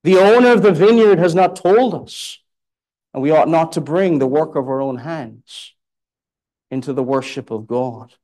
the 0.03 0.19
owner 0.19 0.53
of 0.53 0.63
the 0.63 0.73
vineyard 0.73 1.19
has 1.19 1.35
not 1.35 1.57
told 1.57 1.95
us, 1.95 2.39
and 3.13 3.23
we 3.23 3.31
ought 3.31 3.49
not 3.49 3.73
to 3.73 3.81
bring 3.81 4.19
the 4.19 4.27
work 4.27 4.57
of 4.57 4.69
our 4.69 4.81
own 4.81 4.97
hands. 4.97 5.75
into 6.71 6.93
the 6.93 7.03
worship 7.03 7.51
of 7.51 7.67
God. 7.67 8.15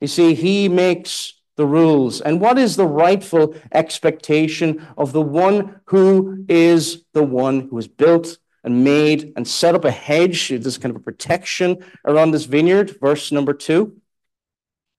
You 0.00 0.06
see, 0.06 0.34
he 0.34 0.68
makes 0.68 1.34
the 1.56 1.66
rules. 1.66 2.20
And 2.20 2.40
what 2.40 2.58
is 2.58 2.76
the 2.76 2.86
rightful 2.86 3.54
expectation 3.72 4.86
of 4.96 5.12
the 5.12 5.20
one 5.20 5.80
who 5.86 6.44
is 6.48 7.04
the 7.12 7.22
one 7.22 7.68
who 7.68 7.76
has 7.76 7.88
built 7.88 8.38
and 8.64 8.84
made 8.84 9.32
and 9.36 9.46
set 9.46 9.74
up 9.74 9.84
a 9.84 9.90
hedge, 9.90 10.48
this 10.48 10.78
kind 10.78 10.94
of 10.94 11.00
a 11.00 11.04
protection 11.04 11.84
around 12.06 12.30
this 12.30 12.44
vineyard? 12.44 12.98
Verse 13.00 13.32
number 13.32 13.52
two. 13.52 14.00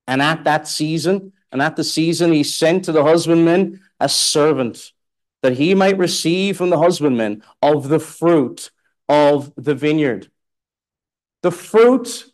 And 0.08 0.22
at 0.22 0.44
that 0.44 0.68
season, 0.68 1.34
and 1.52 1.62
at 1.62 1.76
the 1.76 1.84
season, 1.84 2.32
he 2.32 2.44
sent 2.44 2.86
to 2.86 2.92
the 2.92 3.04
husbandman 3.04 3.82
a 4.00 4.10
servant 4.10 4.92
that 5.44 5.54
he 5.54 5.76
might 5.76 5.98
receive 5.98 6.58
from 6.58 6.70
the 6.70 6.80
husbandman 6.80 7.44
of 7.62 7.90
the 7.90 8.00
fruit 8.00 8.72
of 9.08 9.54
the 9.56 9.76
vineyard. 9.76 10.30
The 11.42 11.52
fruit, 11.52 12.26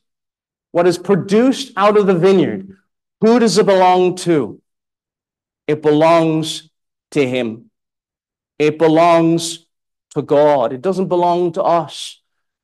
what 0.72 0.88
is 0.88 0.98
produced 0.98 1.74
out 1.76 1.98
of 1.98 2.08
the 2.08 2.16
vineyard, 2.16 2.78
who 3.22 3.40
does 3.40 3.58
it 3.58 3.66
belong 3.66 4.16
to? 4.18 4.62
It 5.68 5.82
belongs 5.82 6.70
to 7.12 7.28
him. 7.28 7.70
It 8.58 8.78
belongs 8.78 9.66
to 10.16 10.22
God. 10.22 10.74
It 10.74 10.82
doesn't 10.82 11.08
belong 11.08 11.52
to 11.54 11.64
us. 11.64 12.22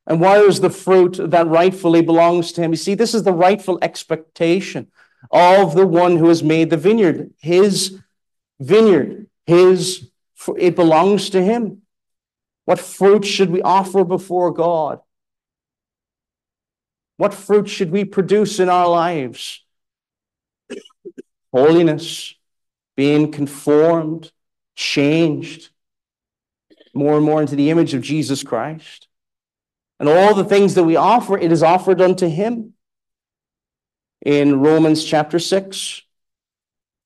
And 0.07 0.19
why 0.19 0.39
is 0.39 0.59
the 0.59 0.69
fruit 0.69 1.19
that 1.19 1.47
rightfully 1.47 2.01
belongs 2.01 2.51
to 2.53 2.61
him? 2.61 2.71
You 2.71 2.77
see, 2.77 2.95
this 2.95 3.13
is 3.13 3.23
the 3.23 3.33
rightful 3.33 3.79
expectation 3.81 4.91
of 5.31 5.75
the 5.75 5.87
one 5.87 6.17
who 6.17 6.27
has 6.27 6.43
made 6.43 6.69
the 6.69 6.77
vineyard, 6.77 7.33
his 7.39 7.99
vineyard, 8.59 9.27
his 9.45 10.09
it 10.57 10.75
belongs 10.75 11.31
to 11.31 11.41
him. 11.41 11.81
What 12.65 12.79
fruit 12.79 13.25
should 13.25 13.49
we 13.49 13.61
offer 13.61 14.03
before 14.03 14.51
God? 14.51 14.99
What 17.17 17.33
fruit 17.33 17.69
should 17.69 17.91
we 17.91 18.05
produce 18.05 18.59
in 18.59 18.69
our 18.69 18.87
lives? 18.87 19.64
Holiness, 21.55 22.35
being 22.97 23.31
conformed, 23.31 24.29
changed 24.75 25.69
more 26.93 27.15
and 27.15 27.25
more 27.25 27.39
into 27.39 27.55
the 27.55 27.69
image 27.69 27.93
of 27.93 28.01
Jesus 28.01 28.43
Christ. 28.43 29.07
And 29.97 30.09
all 30.09 30.35
the 30.35 30.43
things 30.43 30.75
that 30.75 30.83
we 30.83 30.97
offer, 30.97 31.37
it 31.37 31.53
is 31.53 31.63
offered 31.63 32.01
unto 32.01 32.27
him. 32.27 32.73
In 34.25 34.59
Romans 34.59 35.05
chapter 35.05 35.39
6, 35.39 36.01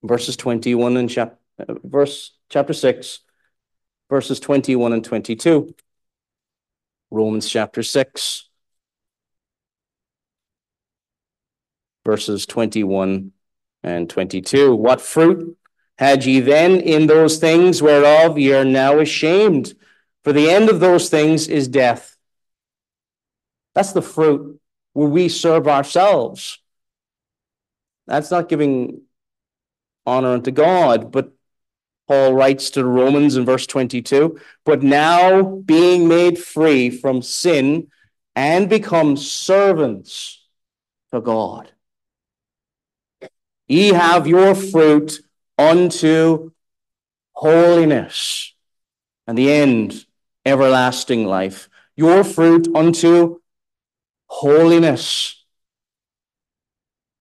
verses 0.02 0.36
21 0.36 0.98
and 0.98 1.12
chapter, 1.12 1.38
uh, 1.60 1.76
verse 1.84 2.32
chapter 2.50 2.74
6, 2.74 3.20
verses 4.10 4.40
21 4.40 4.94
and 4.94 5.06
22. 5.06 5.76
Romans 7.12 7.48
chapter 7.48 7.84
6, 7.84 8.50
verses 12.04 12.48
21 12.48 13.32
and 13.84 14.10
22. 14.10 14.76
What 14.76 15.02
fruit 15.02 15.58
had 15.98 16.26
ye 16.26 16.40
then 16.40 16.80
in 16.80 17.08
those 17.08 17.38
things 17.38 17.82
whereof 17.82 18.38
ye 18.38 18.54
are 18.54 18.66
now 18.66 19.00
ashamed? 19.00 19.74
For 20.24 20.34
the 20.34 20.50
end 20.50 20.70
of 20.70 20.80
those 20.80 21.10
things 21.10 21.48
is 21.48 21.68
death. 21.68 22.18
That's 23.76 23.94
the 23.94 24.02
fruit 24.02 24.60
where 24.94 25.08
we 25.08 25.30
serve 25.30 25.68
ourselves. 25.68 26.60
That's 28.08 28.32
not 28.32 28.50
giving 28.50 29.02
honor 30.06 30.34
unto 30.34 30.52
God, 30.52 31.12
but 31.12 31.32
Paul 32.08 32.34
writes 32.34 32.72
to 32.72 32.80
the 32.80 32.88
Romans 32.88 33.38
in 33.38 33.46
verse 33.46 33.68
22 33.68 34.40
But 34.66 34.82
now 34.82 35.44
being 35.44 36.08
made 36.08 36.40
free 36.40 36.90
from 36.90 37.22
sin 37.22 37.88
and 38.36 38.68
become 38.68 39.16
servants 39.16 40.44
to 41.14 41.22
God, 41.22 41.72
ye 43.70 43.94
have 43.94 44.28
your 44.28 44.54
fruit 44.56 45.22
unto 45.58 46.52
holiness, 47.34 48.54
and 49.26 49.38
the 49.38 49.52
end, 49.52 50.06
everlasting 50.46 51.26
life. 51.26 51.70
Your 51.96 52.24
fruit 52.24 52.68
unto 52.76 53.40
holiness. 54.28 55.46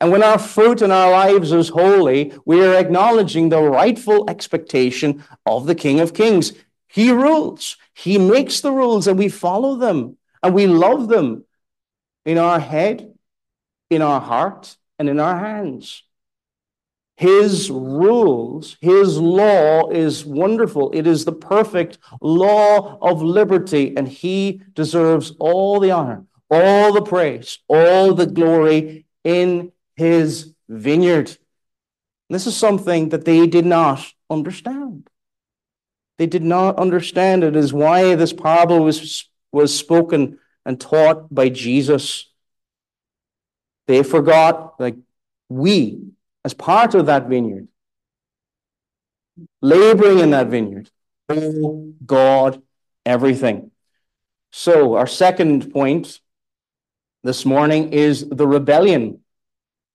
And 0.01 0.13
when 0.13 0.23
our 0.23 0.39
fruit 0.39 0.81
in 0.83 0.91
our 0.91 1.11
lives 1.11 1.53
is 1.53 1.69
holy, 1.69 2.33
we 2.45 2.65
are 2.65 2.75
acknowledging 2.75 3.49
the 3.49 3.61
rightful 3.61 4.31
expectation 4.31 5.25
of 5.45 5.67
the 5.67 5.75
King 5.75 6.01
of 6.01 6.15
Kings. 6.15 6.53
He 6.87 7.11
rules, 7.11 7.77
He 7.95 8.17
makes 8.17 8.61
the 8.61 8.73
rules, 8.73 9.07
and 9.07 9.19
we 9.19 9.29
follow 9.29 9.77
them, 9.77 10.17
and 10.43 10.55
we 10.55 10.67
love 10.67 11.09
them 11.09 11.45
in 12.25 12.39
our 12.39 12.61
head, 12.61 13.13
in 13.91 14.03
our 14.03 14.21
heart, 14.21 14.77
and 14.99 15.09
in 15.09 15.19
our 15.21 15.39
hands. 15.39 16.05
His 17.19 17.69
rules, 17.69 18.77
His 18.81 19.19
law 19.19 19.91
is 19.91 20.25
wonderful. 20.25 20.93
It 20.93 21.07
is 21.07 21.25
the 21.25 21.33
perfect 21.33 21.99
law 22.21 22.99
of 23.03 23.23
liberty, 23.23 23.97
and 23.97 24.07
He 24.07 24.63
deserves 24.73 25.33
all 25.41 25.81
the 25.81 25.91
honor, 25.91 26.25
all 26.49 26.93
the 26.93 27.03
praise, 27.03 27.59
all 27.69 28.15
the 28.15 28.27
glory 28.27 29.07
in 29.25 29.73
his 29.99 30.55
vineyard. 30.69 31.37
This 32.31 32.47
is 32.47 32.57
something 32.57 33.09
that 33.09 33.25
they 33.25 33.47
did 33.47 33.67
not 33.67 34.07
understand. 34.31 35.11
They 36.19 36.27
did 36.27 36.45
not 36.45 36.79
understand 36.79 37.43
it 37.43 37.57
is 37.57 37.73
why 37.73 38.15
this 38.15 38.33
parable 38.33 38.85
was, 38.85 39.29
was 39.51 39.77
spoken 39.77 40.39
and 40.65 40.81
taught 40.81 41.35
by 41.35 41.49
Jesus. 41.49 42.31
They 43.89 44.03
forgot, 44.03 44.79
like 44.79 44.97
we, 45.49 46.13
as 46.45 46.55
part 46.55 46.95
of 46.95 47.07
that 47.07 47.29
vineyard, 47.29 47.69
laboring 49.61 50.21
in 50.21 50.31
that 50.31 50.49
vineyard, 50.49 50.91
owe 51.29 51.93
God 52.05 52.63
everything. 53.05 53.71
So, 54.51 54.95
our 54.95 55.07
second 55.07 55.73
point 55.73 56.21
this 57.23 57.45
morning 57.45 57.93
is 57.93 58.27
the 58.29 58.47
rebellion 58.47 59.21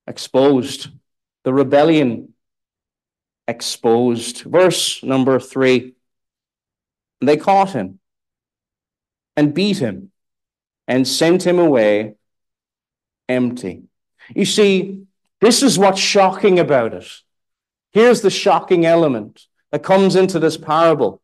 exposed. 0.05 0.89
The 1.43 1.53
rebellion 1.53 2.33
exposed. 3.47 4.41
Verse 4.41 5.03
number 5.03 5.39
three. 5.39 5.95
They 7.21 7.37
caught 7.37 7.71
him 7.71 7.99
and 9.35 9.53
beat 9.53 9.77
him 9.77 10.11
and 10.87 11.07
sent 11.07 11.45
him 11.45 11.57
away 11.57 12.15
empty. 13.29 13.83
You 14.35 14.45
see, 14.45 15.05
this 15.43 15.61
is 15.61 15.77
what's 15.77 15.99
shocking 15.99 16.59
about 16.59 16.93
it. 16.93 17.07
Here's 17.91 18.21
the 18.21 18.29
shocking 18.29 18.85
element 18.85 19.45
that 19.71 19.83
comes 19.83 20.15
into 20.15 20.39
this 20.39 20.57
parable. 20.57 21.21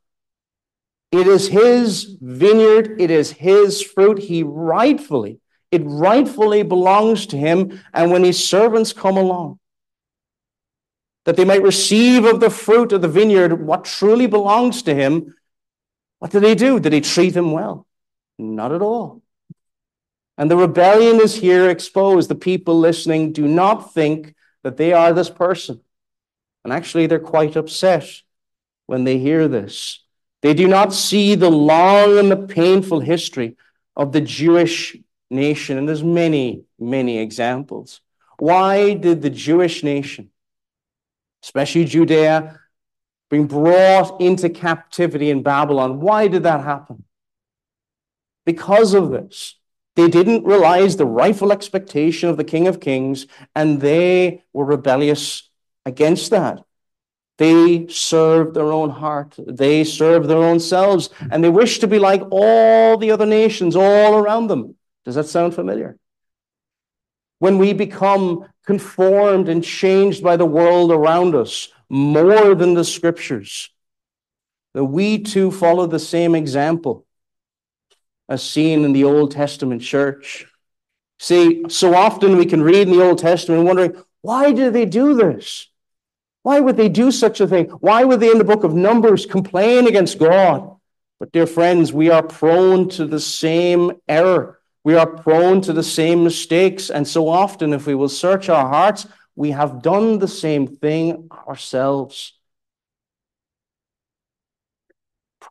It 1.12 1.28
is 1.28 1.48
his 1.48 2.18
vineyard, 2.22 3.02
it 3.02 3.10
is 3.10 3.32
his 3.32 3.82
fruit. 3.82 4.20
He 4.20 4.44
rightfully 4.44 5.40
it 5.72 5.84
rightfully 5.86 6.64
belongs 6.64 7.28
to 7.28 7.38
him. 7.38 7.80
And 7.94 8.12
when 8.12 8.24
his 8.24 8.44
servants 8.44 8.94
come 8.94 9.18
along, 9.18 9.60
that 11.26 11.36
they 11.36 11.46
might 11.46 11.62
receive 11.62 12.26
of 12.26 12.40
the 12.40 12.50
fruit 12.50 12.92
of 12.92 13.02
the 13.02 13.08
vineyard 13.08 13.66
what 13.66 13.86
truly 13.86 14.26
belongs 14.26 14.82
to 14.84 14.96
him, 14.96 15.36
what 16.20 16.32
did 16.32 16.44
they 16.44 16.56
do? 16.56 16.80
Did 16.80 16.94
he 16.94 17.02
treat 17.02 17.36
him 17.36 17.52
well? 17.52 17.86
Not 18.38 18.72
at 18.72 18.82
all. 18.82 19.22
And 20.40 20.50
the 20.50 20.56
rebellion 20.56 21.20
is 21.20 21.36
here 21.36 21.70
exposed. 21.70 22.30
The 22.30 22.36
people 22.36 22.80
listening 22.80 23.34
do 23.34 23.46
not 23.46 23.94
think 23.94 24.34
that 24.64 24.78
they 24.78 24.94
are 24.94 25.12
this 25.12 25.30
person. 25.30 25.82
And 26.64 26.72
actually, 26.72 27.08
they're 27.08 27.20
quite 27.20 27.58
upset 27.58 28.10
when 28.86 29.04
they 29.04 29.20
hear 29.20 29.50
this. 29.50 30.02
They 30.42 30.54
do 30.54 30.66
not 30.68 30.94
see 30.94 31.36
the 31.36 31.52
long 31.52 32.18
and 32.18 32.32
the 32.32 32.48
painful 32.48 33.02
history 33.02 33.58
of 33.98 34.14
the 34.14 34.22
Jewish 34.22 34.96
nation, 35.30 35.78
and 35.78 35.88
there's 35.88 36.04
many, 36.04 36.64
many 36.80 37.20
examples. 37.20 38.00
Why 38.38 38.94
did 38.94 39.22
the 39.22 39.30
Jewish 39.30 39.84
nation, 39.84 40.30
especially 41.44 41.84
Judea, 41.84 42.62
being 43.30 43.46
brought 43.46 44.22
into 44.22 44.50
captivity 44.50 45.30
in 45.30 45.44
Babylon? 45.44 46.00
Why 46.00 46.30
did 46.30 46.44
that 46.44 46.64
happen? 46.64 47.04
Because 48.46 48.94
of 48.94 49.12
this. 49.12 49.59
They 50.00 50.08
didn't 50.08 50.46
realize 50.46 50.96
the 50.96 51.06
rightful 51.06 51.52
expectation 51.52 52.30
of 52.30 52.38
the 52.38 52.46
King 52.46 52.68
of 52.68 52.80
Kings, 52.80 53.28
and 53.54 53.82
they 53.82 54.46
were 54.54 54.64
rebellious 54.64 55.50
against 55.86 56.32
that. 56.32 56.64
They 57.38 57.86
served 57.88 58.54
their 58.54 58.72
own 58.72 58.92
heart. 58.92 59.36
They 59.38 59.84
served 59.84 60.30
their 60.30 60.38
own 60.38 60.62
selves, 60.62 61.10
and 61.30 61.44
they 61.44 61.50
wished 61.50 61.82
to 61.82 61.88
be 61.88 62.00
like 62.00 62.24
all 62.32 62.96
the 62.96 63.12
other 63.12 63.26
nations 63.26 63.76
all 63.76 64.16
around 64.16 64.48
them. 64.48 64.78
Does 65.04 65.16
that 65.16 65.28
sound 65.28 65.54
familiar? 65.54 65.98
When 67.40 67.58
we 67.58 67.74
become 67.74 68.46
conformed 68.66 69.50
and 69.50 69.62
changed 69.62 70.24
by 70.24 70.38
the 70.38 70.46
world 70.46 70.94
around 70.94 71.36
us 71.36 71.68
more 71.90 72.56
than 72.56 72.74
the 72.74 72.86
scriptures, 72.86 73.70
that 74.74 74.86
we 74.86 75.24
too 75.24 75.52
follow 75.52 75.88
the 75.88 76.00
same 76.00 76.36
example 76.36 77.06
as 78.30 78.44
seen 78.44 78.86
in 78.86 78.94
the 78.94 79.04
Old 79.04 79.32
Testament 79.32 79.82
church. 79.82 80.46
See, 81.18 81.66
so 81.68 81.96
often 81.96 82.38
we 82.38 82.46
can 82.46 82.62
read 82.62 82.88
in 82.88 82.98
the 82.98 83.04
Old 83.04 83.18
Testament 83.18 83.66
wondering, 83.66 84.02
why 84.22 84.54
did 84.54 84.74
they 84.74 84.86
do 84.86 85.16
this? 85.16 85.68
Why 86.44 86.60
would 86.62 86.78
they 86.78 86.88
do 86.88 87.12
such 87.12 87.42
a 87.42 87.48
thing? 87.48 87.66
Why 87.66 88.04
would 88.06 88.22
they, 88.22 88.32
in 88.32 88.38
the 88.38 88.46
book 88.46 88.64
of 88.64 88.74
Numbers, 88.74 89.26
complain 89.26 89.88
against 89.88 90.20
God? 90.20 90.78
But, 91.20 91.34
dear 91.34 91.48
friends, 91.48 91.92
we 91.92 92.10
are 92.10 92.24
prone 92.24 92.88
to 92.90 93.06
the 93.06 93.20
same 93.20 93.92
error. 94.08 94.60
We 94.86 94.96
are 94.96 95.06
prone 95.06 95.60
to 95.62 95.74
the 95.74 95.84
same 95.84 96.24
mistakes. 96.24 96.90
And 96.90 97.06
so 97.06 97.28
often, 97.28 97.74
if 97.74 97.86
we 97.86 97.96
will 97.96 98.08
search 98.08 98.48
our 98.48 98.70
hearts, 98.70 99.06
we 99.36 99.52
have 99.52 99.82
done 99.82 100.20
the 100.20 100.30
same 100.30 100.68
thing 100.68 101.28
ourselves. 101.32 102.39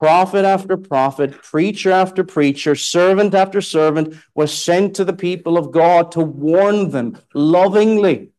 Prophet 0.00 0.44
after 0.44 0.76
prophet, 0.76 1.42
preacher 1.42 1.90
after 1.90 2.22
preacher, 2.22 2.74
servant 2.74 3.34
after 3.34 3.61
servant 3.61 4.14
was 4.34 4.52
sent 4.52 4.94
to 4.96 5.04
the 5.04 5.12
people 5.12 5.58
of 5.58 5.72
God 5.72 6.12
to 6.12 6.20
warn 6.20 6.90
them 6.90 7.18
lovingly. 7.34 8.30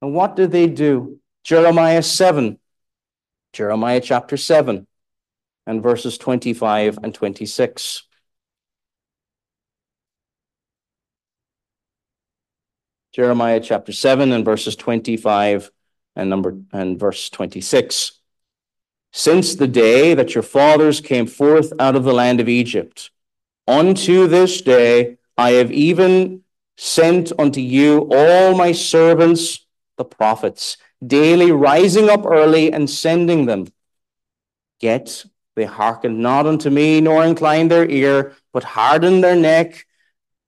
And 0.00 0.14
what 0.14 0.36
did 0.36 0.50
they 0.50 0.66
do? 0.66 1.20
Jeremiah 1.44 2.02
7, 2.02 2.58
Jeremiah 3.52 4.00
chapter 4.00 4.36
7, 4.36 4.86
and 5.66 5.82
verses 5.82 6.16
25 6.16 6.98
and 7.02 7.14
26. 7.14 8.04
Jeremiah 13.12 13.60
chapter 13.60 13.92
7 13.92 14.32
and 14.32 14.44
verses 14.44 14.76
25 14.76 15.70
and 16.16 16.30
number 16.30 16.56
and 16.72 16.98
verse 16.98 17.28
26 17.30 18.17
since 19.12 19.54
the 19.54 19.68
day 19.68 20.14
that 20.14 20.34
your 20.34 20.42
fathers 20.42 21.00
came 21.00 21.26
forth 21.26 21.72
out 21.78 21.96
of 21.96 22.04
the 22.04 22.12
land 22.12 22.40
of 22.40 22.48
Egypt. 22.48 23.10
Unto 23.66 24.26
this 24.26 24.60
day 24.62 25.18
I 25.36 25.52
have 25.52 25.70
even 25.72 26.42
sent 26.76 27.32
unto 27.38 27.60
you 27.60 28.08
all 28.10 28.56
my 28.56 28.72
servants, 28.72 29.66
the 29.96 30.04
prophets, 30.04 30.76
daily 31.04 31.50
rising 31.50 32.08
up 32.08 32.24
early 32.24 32.72
and 32.72 32.88
sending 32.88 33.46
them. 33.46 33.66
Yet 34.80 35.24
they 35.56 35.64
hearkened 35.64 36.20
not 36.20 36.46
unto 36.46 36.70
me, 36.70 37.00
nor 37.00 37.24
inclined 37.24 37.70
their 37.70 37.88
ear, 37.88 38.36
but 38.52 38.62
hardened 38.62 39.24
their 39.24 39.34
neck. 39.34 39.86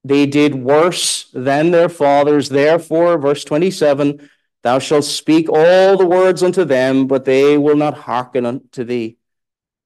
They 0.03 0.25
did 0.25 0.55
worse 0.55 1.29
than 1.33 1.71
their 1.71 1.89
fathers. 1.89 2.49
Therefore, 2.49 3.17
verse 3.17 3.43
27 3.43 4.29
Thou 4.63 4.79
shalt 4.79 5.05
speak 5.05 5.49
all 5.49 5.97
the 5.97 6.05
words 6.05 6.43
unto 6.43 6.63
them, 6.63 7.07
but 7.07 7.25
they 7.25 7.57
will 7.57 7.75
not 7.75 7.97
hearken 7.97 8.45
unto 8.45 8.83
thee. 8.83 9.17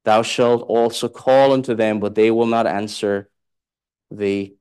Thou 0.03 0.21
shalt 0.21 0.63
also 0.63 1.07
call 1.07 1.53
unto 1.53 1.73
them, 1.75 1.99
but 1.99 2.15
they 2.15 2.29
will 2.29 2.45
not 2.45 2.67
answer 2.67 3.29
thee. 4.11 4.55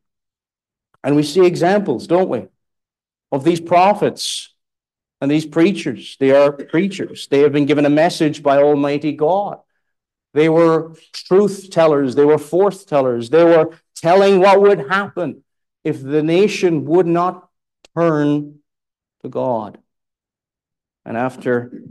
And 1.03 1.17
we 1.17 1.23
see 1.23 1.45
examples, 1.45 2.07
don't 2.07 2.29
we, 2.29 2.47
of 3.31 3.45
these 3.45 3.61
prophets 3.61 4.55
and 5.21 5.31
these 5.31 5.45
preachers. 5.45 6.17
They 6.19 6.31
are 6.31 6.53
preachers. 6.53 7.27
They 7.27 7.41
have 7.41 7.53
been 7.53 7.67
given 7.67 7.85
a 7.85 7.91
message 7.91 8.43
by 8.43 8.63
Almighty 8.63 9.13
God. 9.13 9.61
They 10.33 10.49
were 10.49 10.95
truth 11.13 11.71
tellers. 11.71 12.15
They 12.15 12.25
were 12.25 12.39
forth 12.39 12.87
tellers. 12.87 13.31
They 13.31 13.45
were 13.45 13.79
telling 13.97 14.41
what 14.41 14.61
would 14.63 14.89
happen 14.89 15.45
if 15.83 16.03
the 16.03 16.23
nation 16.23 16.85
would 16.87 17.07
not 17.07 17.49
turn 17.97 18.61
to 19.23 19.29
God. 19.29 19.79
And 21.05 21.17
after 21.17 21.83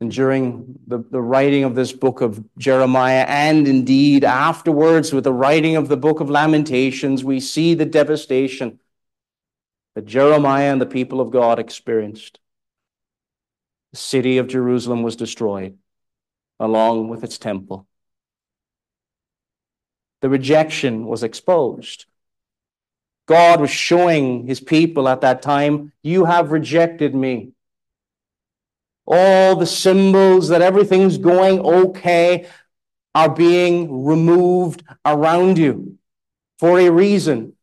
and 0.00 0.10
during 0.10 0.78
the, 0.86 1.04
the 1.10 1.20
writing 1.20 1.64
of 1.64 1.74
this 1.74 1.92
book 1.92 2.22
of 2.22 2.42
Jeremiah, 2.56 3.26
and 3.28 3.68
indeed 3.68 4.24
afterwards 4.24 5.12
with 5.12 5.24
the 5.24 5.32
writing 5.32 5.76
of 5.76 5.88
the 5.88 5.96
book 5.96 6.20
of 6.20 6.30
Lamentations, 6.30 7.22
we 7.22 7.38
see 7.38 7.74
the 7.74 7.84
devastation 7.84 8.80
that 9.94 10.06
Jeremiah 10.06 10.72
and 10.72 10.80
the 10.80 10.86
people 10.86 11.20
of 11.20 11.30
God 11.30 11.58
experienced. 11.58 12.38
The 13.92 13.98
city 13.98 14.38
of 14.38 14.46
Jerusalem 14.46 15.02
was 15.02 15.16
destroyed, 15.16 15.76
along 16.58 17.08
with 17.08 17.22
its 17.22 17.36
temple. 17.36 17.86
The 20.22 20.30
rejection 20.30 21.06
was 21.06 21.22
exposed. 21.22 22.06
God 23.26 23.60
was 23.60 23.70
showing 23.70 24.46
his 24.46 24.60
people 24.60 25.08
at 25.08 25.20
that 25.20 25.42
time, 25.42 25.92
You 26.02 26.24
have 26.24 26.52
rejected 26.52 27.14
me 27.14 27.52
all 29.06 29.56
the 29.56 29.66
symbols 29.66 30.48
that 30.48 30.62
everything's 30.62 31.18
going 31.18 31.60
okay 31.60 32.48
are 33.14 33.28
being 33.28 34.04
removed 34.04 34.84
around 35.04 35.58
you 35.58 35.98
for 36.58 36.78
a 36.78 36.90
reason. 36.90 37.54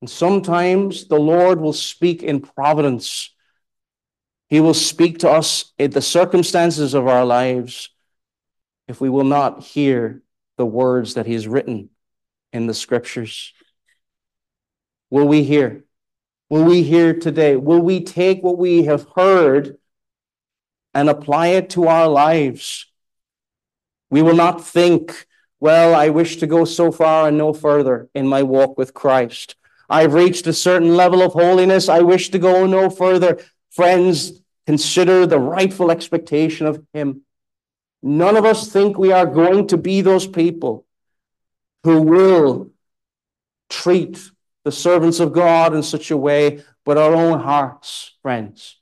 And 0.00 0.08
sometimes 0.08 1.06
the 1.08 1.18
Lord 1.18 1.60
will 1.60 1.72
speak 1.72 2.22
in 2.22 2.40
providence. 2.40 3.34
He 4.48 4.60
will 4.60 4.74
speak 4.74 5.18
to 5.18 5.30
us 5.30 5.72
in 5.78 5.90
the 5.90 6.02
circumstances 6.02 6.94
of 6.94 7.06
our 7.06 7.24
lives 7.24 7.90
if 8.88 9.00
we 9.00 9.08
will 9.08 9.24
not 9.24 9.62
hear 9.62 10.22
the 10.56 10.66
words 10.66 11.14
that 11.14 11.26
He 11.26 11.34
has 11.34 11.46
written 11.46 11.90
in 12.52 12.66
the 12.66 12.74
scriptures. 12.74 13.52
Will 15.10 15.26
we 15.26 15.44
hear? 15.44 15.84
Will 16.50 16.64
we 16.64 16.82
hear 16.82 17.14
today? 17.14 17.56
Will 17.56 17.80
we 17.80 18.02
take 18.04 18.42
what 18.42 18.58
we 18.58 18.84
have 18.84 19.06
heard 19.14 19.78
and 20.94 21.08
apply 21.08 21.48
it 21.48 21.70
to 21.70 21.88
our 21.88 22.08
lives. 22.08 22.86
We 24.10 24.22
will 24.22 24.36
not 24.36 24.64
think, 24.64 25.26
well, 25.60 25.94
I 25.94 26.10
wish 26.10 26.36
to 26.36 26.46
go 26.46 26.64
so 26.64 26.92
far 26.92 27.28
and 27.28 27.38
no 27.38 27.52
further 27.52 28.08
in 28.14 28.26
my 28.26 28.42
walk 28.42 28.76
with 28.76 28.94
Christ. 28.94 29.56
I've 29.88 30.14
reached 30.14 30.46
a 30.46 30.52
certain 30.52 30.96
level 30.96 31.22
of 31.22 31.32
holiness. 31.32 31.88
I 31.88 32.00
wish 32.00 32.30
to 32.30 32.38
go 32.38 32.66
no 32.66 32.90
further. 32.90 33.38
Friends, 33.70 34.40
consider 34.66 35.26
the 35.26 35.38
rightful 35.38 35.90
expectation 35.90 36.66
of 36.66 36.84
Him. 36.92 37.22
None 38.02 38.36
of 38.36 38.44
us 38.44 38.70
think 38.70 38.98
we 38.98 39.12
are 39.12 39.26
going 39.26 39.68
to 39.68 39.76
be 39.76 40.00
those 40.00 40.26
people 40.26 40.86
who 41.84 42.02
will 42.02 42.70
treat 43.70 44.18
the 44.64 44.72
servants 44.72 45.20
of 45.20 45.32
God 45.32 45.74
in 45.74 45.82
such 45.82 46.10
a 46.10 46.16
way, 46.16 46.62
but 46.84 46.98
our 46.98 47.14
own 47.14 47.40
hearts, 47.40 48.16
friends 48.22 48.76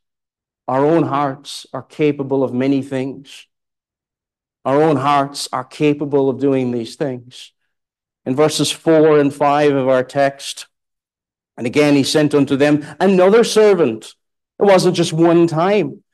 our 0.71 0.85
own 0.85 1.03
hearts 1.03 1.67
are 1.73 1.83
capable 1.83 2.45
of 2.45 2.55
many 2.55 2.81
things. 2.81 3.49
Our 4.65 4.81
own 4.81 4.95
hearts 4.95 5.49
are 5.53 5.65
capable 5.65 6.31
of 6.31 6.39
doing 6.39 6.71
these 6.71 6.95
things. 6.95 7.51
In 8.25 8.37
verses 8.37 8.71
4 8.71 9.19
and 9.19 9.35
5 9.35 9.75
of 9.75 9.89
our 9.89 10.05
text, 10.05 10.69
and 11.57 11.67
again 11.67 11.97
he 11.97 12.05
sent 12.05 12.37
unto 12.37 12.55
them 12.55 12.87
another 13.01 13.43
servant. 13.43 14.15
It 14.61 14.63
wasn't 14.63 14.95
just 14.95 15.13
one 15.13 15.49
time. 15.49 16.05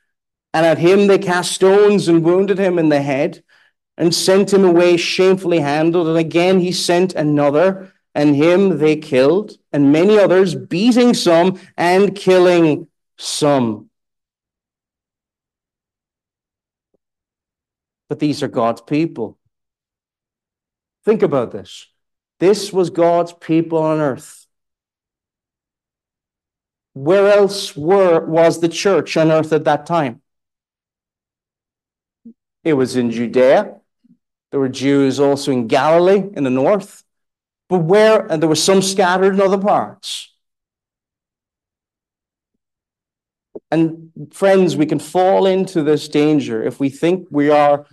And 0.55 0.65
at 0.65 0.79
him 0.79 1.07
they 1.07 1.19
cast 1.19 1.53
stones 1.53 2.09
and 2.09 2.25
wounded 2.25 2.57
him 2.59 2.79
in 2.79 2.89
the 2.89 3.03
head 3.03 3.45
and 3.99 4.15
sent 4.15 4.55
him 4.55 4.65
away 4.65 4.97
shamefully 4.97 5.61
handled. 5.61 6.09
And 6.09 6.17
again 6.17 6.61
he 6.61 6.73
sent 6.73 7.15
another, 7.15 7.93
and 8.15 8.35
him 8.35 8.79
they 8.79 8.97
killed, 8.97 9.59
and 9.71 9.93
many 9.93 10.19
others, 10.19 10.55
beating 10.55 11.13
some 11.13 11.61
and 11.77 12.15
killing 12.17 12.89
some. 13.19 13.91
But 18.09 18.19
these 18.19 18.43
are 18.43 18.49
God's 18.49 18.81
people. 18.81 19.39
Think 21.05 21.23
about 21.23 21.53
this. 21.53 21.87
This 22.39 22.73
was 22.73 22.91
God's 22.91 23.33
people 23.33 23.79
on 23.79 24.01
earth. 24.01 24.47
Where 26.95 27.31
else 27.31 27.77
were, 27.77 28.25
was 28.25 28.61
the 28.61 28.69
church 28.69 29.17
on 29.17 29.31
earth 29.31 29.53
at 29.53 29.65
that 29.65 29.87
time? 29.87 30.23
It 32.65 32.73
was 32.73 32.97
in 32.97 33.11
Judea. 33.11 33.77
There 34.51 34.61
were 34.61 34.69
Jews 34.69 35.21
also 35.21 35.53
in 35.53 35.67
Galilee 35.67 36.25
in 36.35 36.45
the 36.45 36.51
north. 36.51 37.05
But 37.69 37.81
where, 37.81 38.27
and 38.27 38.43
there 38.43 38.49
were 38.49 38.55
some 38.55 38.83
scattered 38.83 39.35
in 39.35 39.41
other 39.41 39.59
parts. 39.59 40.33
And 43.71 44.13
friends, 44.33 44.77
we 44.77 44.87
can 44.87 44.99
fall 44.99 45.47
into 45.47 45.83
this 45.83 46.09
danger 46.09 46.63
if 46.63 46.79
we 46.79 46.89
think 46.89 47.27
we 47.31 47.51
are 47.51 47.87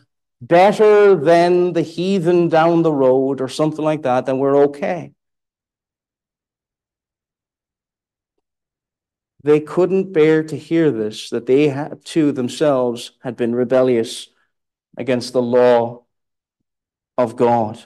better 0.47 1.15
than 1.15 1.73
the 1.73 1.82
heathen 1.82 2.49
down 2.49 2.82
the 2.82 2.91
road 2.91 3.39
or 3.39 3.47
something 3.47 3.84
like 3.84 4.03
that, 4.03 4.25
then 4.25 4.39
we're 4.39 4.65
okay. 4.65 5.13
They 9.43 9.60
couldn't 9.60 10.13
bear 10.13 10.43
to 10.43 10.58
hear 10.58 10.91
this, 10.91 11.29
that 11.29 11.45
they 11.45 11.69
had, 11.69 12.03
too 12.06 12.32
themselves 12.32 13.12
had 13.21 13.36
been 13.36 13.56
rebellious 13.56 14.27
against 14.97 15.34
the 15.34 15.41
law 15.41 16.03
of 17.17 17.36
God. 17.36 17.84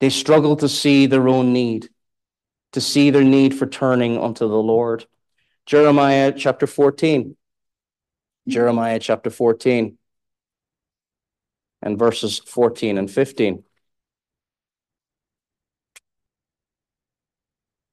They 0.00 0.10
struggled 0.10 0.60
to 0.60 0.68
see 0.68 1.06
their 1.06 1.28
own 1.28 1.52
need, 1.52 1.90
to 2.72 2.80
see 2.80 3.10
their 3.10 3.24
need 3.24 3.54
for 3.54 3.66
turning 3.66 4.18
unto 4.18 4.48
the 4.48 4.62
Lord. 4.62 5.06
Jeremiah 5.66 6.32
chapter 6.36 6.66
14. 6.66 7.36
Jeremiah 8.48 8.98
chapter 8.98 9.30
14 9.30 9.98
and 11.82 11.98
verses 11.98 12.38
14 12.38 12.98
and 12.98 13.10
15. 13.10 13.64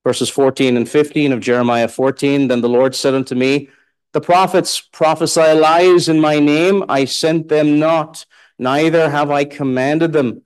verses 0.08 0.30
14 0.30 0.78
and 0.78 0.88
15 0.88 1.34
of 1.34 1.41
Jeremiah 1.41 1.89
14. 1.89 2.47
Then 2.47 2.62
the 2.62 2.69
Lord 2.69 2.95
said 2.95 3.13
unto 3.13 3.36
me, 3.36 3.67
The 4.13 4.21
prophets 4.21 4.80
prophesy 4.80 5.52
lies 5.52 6.08
in 6.08 6.21
my 6.21 6.39
name. 6.39 6.86
I 6.88 7.04
sent 7.04 7.50
them 7.50 7.78
not, 7.78 8.26
neither 8.58 9.10
have 9.10 9.30
I 9.30 9.43
commanded 9.43 10.13
them. 10.13 10.43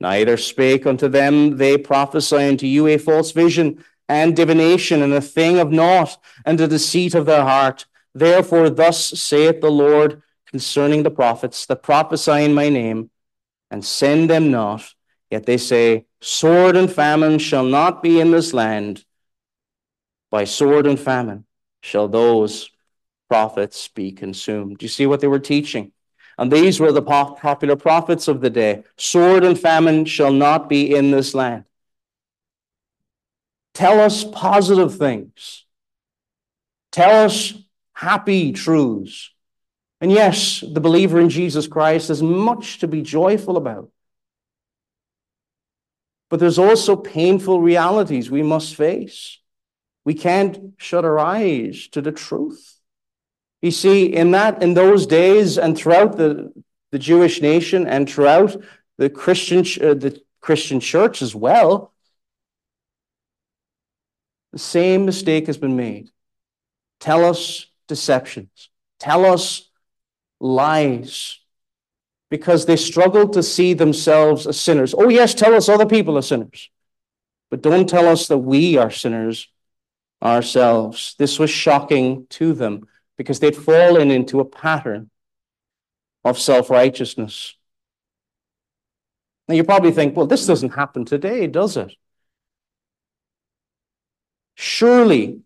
Neither 0.00 0.36
spake 0.36 0.84
unto 0.84 1.08
them, 1.08 1.58
they 1.58 1.78
prophesy 1.78 2.48
unto 2.48 2.66
you 2.66 2.88
a 2.88 2.98
false 2.98 3.30
vision 3.30 3.84
and 4.08 4.34
divination 4.34 5.00
and 5.00 5.12
a 5.12 5.20
thing 5.20 5.60
of 5.60 5.70
naught 5.70 6.18
and 6.44 6.60
a 6.60 6.66
deceit 6.66 7.14
of 7.14 7.24
their 7.24 7.44
heart. 7.44 7.86
Therefore, 8.16 8.68
thus 8.68 8.98
saith 9.10 9.60
the 9.60 9.70
Lord 9.70 10.23
concerning 10.54 11.02
the 11.02 11.10
prophets 11.10 11.66
that 11.66 11.82
prophesy 11.82 12.44
in 12.44 12.54
my 12.54 12.68
name 12.68 13.10
and 13.72 13.84
send 13.84 14.30
them 14.30 14.52
not. 14.52 14.88
Yet 15.28 15.46
they 15.46 15.56
say, 15.56 16.06
Sword 16.20 16.76
and 16.76 16.88
famine 16.88 17.40
shall 17.40 17.64
not 17.64 18.04
be 18.04 18.20
in 18.20 18.30
this 18.30 18.54
land. 18.54 19.04
By 20.30 20.44
sword 20.44 20.86
and 20.86 20.98
famine 20.98 21.44
shall 21.80 22.06
those 22.06 22.70
prophets 23.28 23.88
be 23.88 24.12
consumed. 24.12 24.78
Do 24.78 24.84
you 24.84 24.88
see 24.88 25.06
what 25.06 25.18
they 25.18 25.26
were 25.26 25.40
teaching? 25.40 25.90
And 26.38 26.52
these 26.52 26.78
were 26.78 26.92
the 26.92 27.02
popular 27.02 27.74
prophets 27.74 28.28
of 28.28 28.40
the 28.40 28.50
day. 28.50 28.84
Sword 28.96 29.42
and 29.42 29.58
famine 29.58 30.04
shall 30.04 30.32
not 30.32 30.68
be 30.68 30.94
in 30.94 31.10
this 31.10 31.34
land. 31.34 31.64
Tell 33.74 33.98
us 33.98 34.22
positive 34.22 34.96
things. 34.96 35.64
Tell 36.92 37.24
us 37.24 37.54
happy 37.92 38.52
truths. 38.52 39.33
And 40.00 40.10
yes, 40.12 40.60
the 40.60 40.80
believer 40.80 41.20
in 41.20 41.28
Jesus 41.28 41.66
Christ 41.66 42.08
has 42.08 42.22
much 42.22 42.78
to 42.80 42.88
be 42.88 43.02
joyful 43.02 43.56
about. 43.56 43.90
But 46.30 46.40
there's 46.40 46.58
also 46.58 46.96
painful 46.96 47.60
realities 47.60 48.30
we 48.30 48.42
must 48.42 48.74
face. 48.74 49.38
We 50.04 50.14
can't 50.14 50.74
shut 50.76 51.04
our 51.04 51.18
eyes 51.18 51.88
to 51.92 52.02
the 52.02 52.12
truth. 52.12 52.78
You 53.62 53.70
see, 53.70 54.06
in 54.06 54.32
that, 54.32 54.62
in 54.62 54.74
those 54.74 55.06
days, 55.06 55.56
and 55.56 55.76
throughout 55.76 56.16
the, 56.16 56.52
the 56.92 56.98
Jewish 56.98 57.40
nation 57.40 57.86
and 57.86 58.08
throughout 58.08 58.56
the 58.98 59.08
Christian, 59.08 59.60
uh, 59.60 59.94
the 59.94 60.20
Christian 60.40 60.80
church 60.80 61.22
as 61.22 61.34
well, 61.34 61.92
the 64.52 64.58
same 64.58 65.06
mistake 65.06 65.46
has 65.46 65.56
been 65.56 65.76
made. 65.76 66.10
Tell 67.00 67.24
us 67.24 67.66
deceptions. 67.88 68.68
Tell 69.00 69.24
us 69.24 69.70
lies 70.40 71.40
because 72.30 72.66
they 72.66 72.76
struggle 72.76 73.28
to 73.28 73.42
see 73.42 73.74
themselves 73.74 74.46
as 74.46 74.58
sinners. 74.58 74.94
Oh, 74.96 75.08
yes, 75.08 75.34
tell 75.34 75.54
us 75.54 75.68
other 75.68 75.86
people 75.86 76.18
are 76.18 76.22
sinners, 76.22 76.70
but 77.50 77.62
don't 77.62 77.88
tell 77.88 78.08
us 78.08 78.26
that 78.28 78.38
we 78.38 78.76
are 78.76 78.90
sinners 78.90 79.48
ourselves. 80.22 81.14
This 81.18 81.38
was 81.38 81.50
shocking 81.50 82.26
to 82.30 82.52
them 82.52 82.88
because 83.16 83.40
they'd 83.40 83.56
fallen 83.56 84.10
into 84.10 84.40
a 84.40 84.44
pattern 84.44 85.10
of 86.24 86.38
self 86.38 86.70
righteousness. 86.70 87.54
Now, 89.46 89.54
you 89.54 89.64
probably 89.64 89.92
think, 89.92 90.16
well, 90.16 90.26
this 90.26 90.46
doesn't 90.46 90.70
happen 90.74 91.04
today, 91.04 91.46
does 91.46 91.76
it? 91.76 91.94
Surely, 94.54 95.42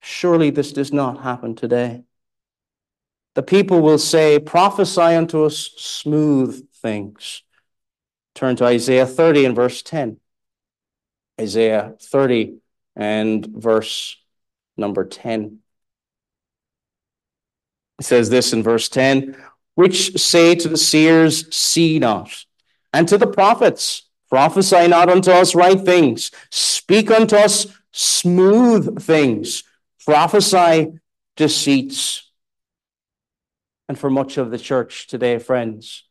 surely 0.00 0.50
this 0.50 0.72
does 0.72 0.92
not 0.92 1.22
happen 1.22 1.54
today. 1.54 2.04
The 3.34 3.42
people 3.42 3.80
will 3.80 3.98
say, 3.98 4.38
Prophesy 4.38 5.00
unto 5.00 5.44
us 5.44 5.70
smooth 5.76 6.68
things. 6.74 7.42
Turn 8.34 8.56
to 8.56 8.64
Isaiah 8.64 9.06
30 9.06 9.44
and 9.46 9.56
verse 9.56 9.82
10. 9.82 10.18
Isaiah 11.40 11.94
30 12.00 12.58
and 12.96 13.46
verse 13.46 14.16
number 14.76 15.04
10. 15.04 15.58
It 17.98 18.04
says 18.04 18.30
this 18.30 18.52
in 18.52 18.62
verse 18.62 18.88
10 18.88 19.36
which 19.74 20.20
say 20.20 20.54
to 20.54 20.68
the 20.68 20.76
seers, 20.76 21.52
See 21.54 21.98
not, 21.98 22.44
and 22.92 23.08
to 23.08 23.18
the 23.18 23.26
prophets, 23.26 24.02
Prophesy 24.30 24.88
not 24.88 25.08
unto 25.08 25.30
us 25.30 25.54
right 25.54 25.80
things, 25.80 26.30
speak 26.50 27.10
unto 27.10 27.36
us 27.36 27.66
smooth 27.92 29.00
things, 29.00 29.62
prophesy 30.04 30.98
deceits. 31.36 32.23
And 33.88 33.98
for 33.98 34.10
much 34.10 34.38
of 34.38 34.50
the 34.50 34.58
church 34.58 35.06
today, 35.06 35.38
friends, 35.38 36.04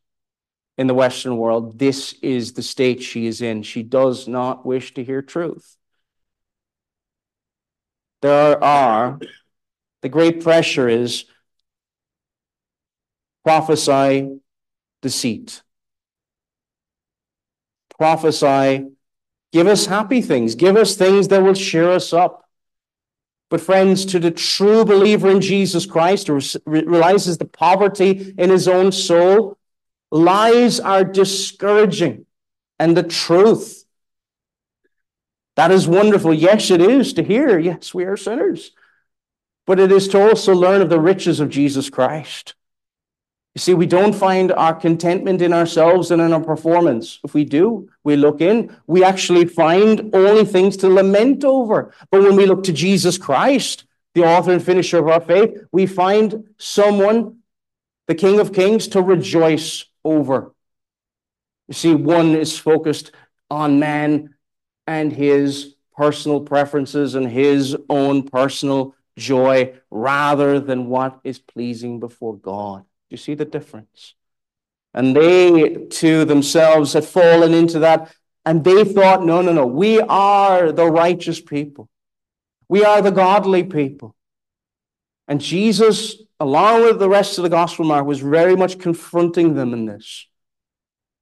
in 0.78 0.88
the 0.88 0.94
Western 0.94 1.38
world, 1.38 1.78
this 1.78 2.14
is 2.22 2.54
the 2.54 2.62
state 2.62 3.02
she 3.02 3.28
is 3.28 3.42
in. 3.42 3.64
She 3.64 3.84
does 3.84 4.28
not 4.28 4.66
wish 4.66 4.94
to 4.96 5.04
hear 5.04 5.22
truth. 5.22 5.78
There 8.22 8.64
are, 8.64 9.20
the 10.02 10.10
great 10.10 10.42
pressure 10.44 10.88
is 10.88 11.26
prophesy 13.44 14.40
deceit. 15.02 15.62
Prophesy 18.00 18.94
Give 19.54 19.68
us 19.68 19.86
happy 19.86 20.22
things. 20.22 20.56
Give 20.56 20.76
us 20.76 20.96
things 20.96 21.28
that 21.28 21.44
will 21.44 21.54
cheer 21.54 21.92
us 21.92 22.12
up. 22.12 22.43
But, 23.54 23.62
friends, 23.62 24.06
to 24.06 24.18
the 24.18 24.32
true 24.32 24.84
believer 24.84 25.30
in 25.30 25.40
Jesus 25.40 25.86
Christ 25.86 26.26
who 26.26 26.42
realizes 26.66 27.38
the 27.38 27.46
poverty 27.46 28.34
in 28.36 28.50
his 28.50 28.68
own 28.68 28.92
soul, 28.92 29.60
lies 30.10 30.80
are 30.80 31.04
discouraging. 31.04 32.26
And 32.80 32.98
the 32.98 33.04
truth, 33.04 33.86
that 35.56 35.70
is 35.70 35.88
wonderful. 35.88 36.34
Yes, 36.34 36.72
it 36.72 36.82
is 36.82 37.14
to 37.14 37.22
hear. 37.22 37.60
Yes, 37.60 37.94
we 37.94 38.06
are 38.06 38.18
sinners. 38.18 38.72
But 39.68 39.80
it 39.80 39.92
is 39.92 40.08
to 40.08 40.30
also 40.30 40.56
learn 40.56 40.82
of 40.82 40.90
the 40.90 41.00
riches 41.00 41.40
of 41.40 41.50
Jesus 41.52 41.92
Christ. 41.92 42.56
You 43.54 43.60
see, 43.60 43.76
we 43.76 43.86
don't 43.86 44.16
find 44.16 44.52
our 44.52 44.74
contentment 44.74 45.44
in 45.44 45.54
ourselves 45.54 46.10
and 46.10 46.20
in 46.24 46.34
our 46.34 46.42
performance. 46.42 47.20
If 47.24 47.36
we 47.36 47.46
do, 47.46 47.92
we 48.04 48.16
look 48.16 48.42
in, 48.42 48.76
we 48.88 49.04
actually 49.04 49.46
find 49.46 50.14
only 50.14 50.46
things 50.46 50.78
to 50.78 50.90
lament 50.90 51.44
over. 51.44 51.94
But 52.12 52.22
when 52.22 52.36
we 52.36 52.46
look 52.46 52.64
to 52.64 52.74
Jesus 52.74 53.18
Christ, 53.18 53.86
the 54.14 54.24
author 54.24 54.52
and 54.52 54.64
finisher 54.64 55.00
of 55.00 55.08
our 55.08 55.22
faith, 55.22 55.58
we 55.72 55.86
find 55.86 56.46
someone, 56.58 57.40
the 58.08 58.16
King 58.16 58.40
of 58.40 58.54
Kings, 58.54 58.88
to 58.90 59.02
rejoice 59.02 59.86
over. 60.04 60.54
You 61.68 61.74
see, 61.74 61.96
one 61.96 62.36
is 62.36 62.58
focused 62.58 63.12
on 63.50 63.80
man 63.80 64.36
and 64.86 65.12
his 65.12 65.76
personal 65.96 66.42
preferences 66.42 67.16
and 67.16 67.30
his 67.30 67.78
own 67.90 68.24
personal 68.24 68.96
joy 69.18 69.74
rather 69.92 70.60
than 70.60 70.88
what 70.88 71.20
is 71.24 71.40
pleasing 71.40 72.00
before 72.00 72.36
God 72.36 72.82
Do 72.82 72.88
you 73.12 73.18
see 73.18 73.36
the 73.36 73.46
difference? 73.46 74.16
And 74.94 75.16
they 75.16 75.88
to 75.90 76.26
themselves 76.26 76.94
had 76.94 77.06
fallen 77.06 77.54
into 77.54 77.80
that, 77.80 78.14
and 78.46 78.64
they 78.64 78.84
thought, 78.84 79.26
no, 79.26 79.42
no, 79.42 79.52
no, 79.54 79.66
we 79.66 80.00
are 80.02 80.72
the 80.72 80.86
righteous 80.86 81.42
people. 81.42 81.90
We 82.68 82.84
are 82.84 83.02
the 83.02 83.12
godly 83.12 83.64
people. 83.64 84.16
And 85.28 85.40
Jesus, 85.40 86.18
along 86.40 86.84
with 86.84 87.00
the 87.00 87.10
rest 87.10 87.38
of 87.38 87.44
the 87.44 87.50
gospel 87.50 87.86
mark, 87.86 88.06
was 88.06 88.20
very 88.20 88.56
much 88.56 88.80
confronting 88.80 89.56
them 89.56 89.74
in 89.74 89.86
this. 89.86 90.28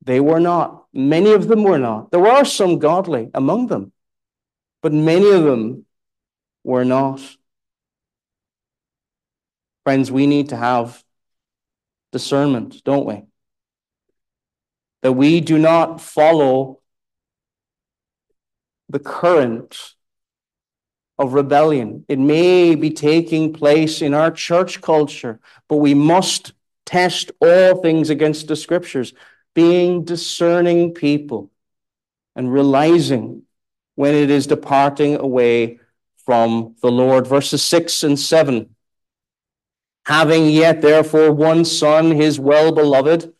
They 0.03 0.19
were 0.19 0.39
not. 0.39 0.85
Many 0.93 1.31
of 1.31 1.47
them 1.47 1.63
were 1.63 1.77
not. 1.77 2.11
There 2.11 2.19
were 2.19 2.43
some 2.43 2.79
godly 2.79 3.29
among 3.33 3.67
them, 3.67 3.93
but 4.81 4.91
many 4.91 5.29
of 5.29 5.43
them 5.43 5.85
were 6.63 6.85
not. 6.85 7.21
Friends, 9.83 10.11
we 10.11 10.27
need 10.27 10.49
to 10.49 10.57
have 10.57 11.03
discernment, 12.11 12.83
don't 12.83 13.05
we? 13.05 13.23
That 15.01 15.13
we 15.13 15.41
do 15.41 15.57
not 15.57 15.99
follow 15.99 16.79
the 18.89 18.99
current 18.99 19.95
of 21.17 21.33
rebellion. 21.33 22.03
It 22.07 22.19
may 22.19 22.75
be 22.75 22.89
taking 22.89 23.53
place 23.53 24.01
in 24.01 24.13
our 24.13 24.31
church 24.31 24.81
culture, 24.81 25.39
but 25.67 25.77
we 25.77 25.93
must 25.93 26.53
test 26.85 27.31
all 27.39 27.81
things 27.81 28.09
against 28.09 28.47
the 28.47 28.55
scriptures, 28.55 29.13
being 29.53 30.03
discerning 30.03 30.93
people 30.93 31.51
and 32.35 32.51
realizing 32.51 33.43
when 33.95 34.15
it 34.15 34.29
is 34.29 34.47
departing 34.47 35.15
away 35.15 35.79
from 36.25 36.75
the 36.81 36.91
Lord. 36.91 37.27
Verses 37.27 37.63
6 37.63 38.03
and 38.03 38.19
7 38.19 38.75
Having 40.07 40.49
yet 40.49 40.81
therefore 40.81 41.31
one 41.31 41.63
son, 41.63 42.11
his 42.11 42.39
well 42.39 42.71
beloved, 42.71 43.31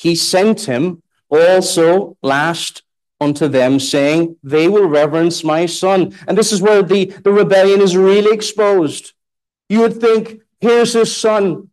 he 0.00 0.14
sent 0.14 0.62
him 0.62 1.02
also 1.28 2.16
last 2.22 2.82
unto 3.20 3.48
them, 3.48 3.78
saying, 3.78 4.36
They 4.42 4.66
will 4.66 4.86
reverence 4.86 5.44
my 5.44 5.66
son. 5.66 6.14
And 6.26 6.38
this 6.38 6.52
is 6.52 6.62
where 6.62 6.82
the, 6.82 7.04
the 7.04 7.30
rebellion 7.30 7.82
is 7.82 7.98
really 7.98 8.32
exposed. 8.32 9.12
You 9.68 9.80
would 9.80 10.00
think, 10.00 10.40
here's 10.58 10.94
his 10.94 11.14
son. 11.14 11.68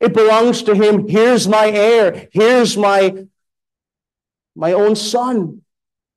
It 0.00 0.12
belongs 0.12 0.64
to 0.64 0.74
him. 0.74 1.06
Here's 1.06 1.46
my 1.46 1.70
heir. 1.70 2.28
Here's 2.32 2.76
my, 2.76 3.26
my 4.56 4.72
own 4.72 4.96
son. 4.96 5.62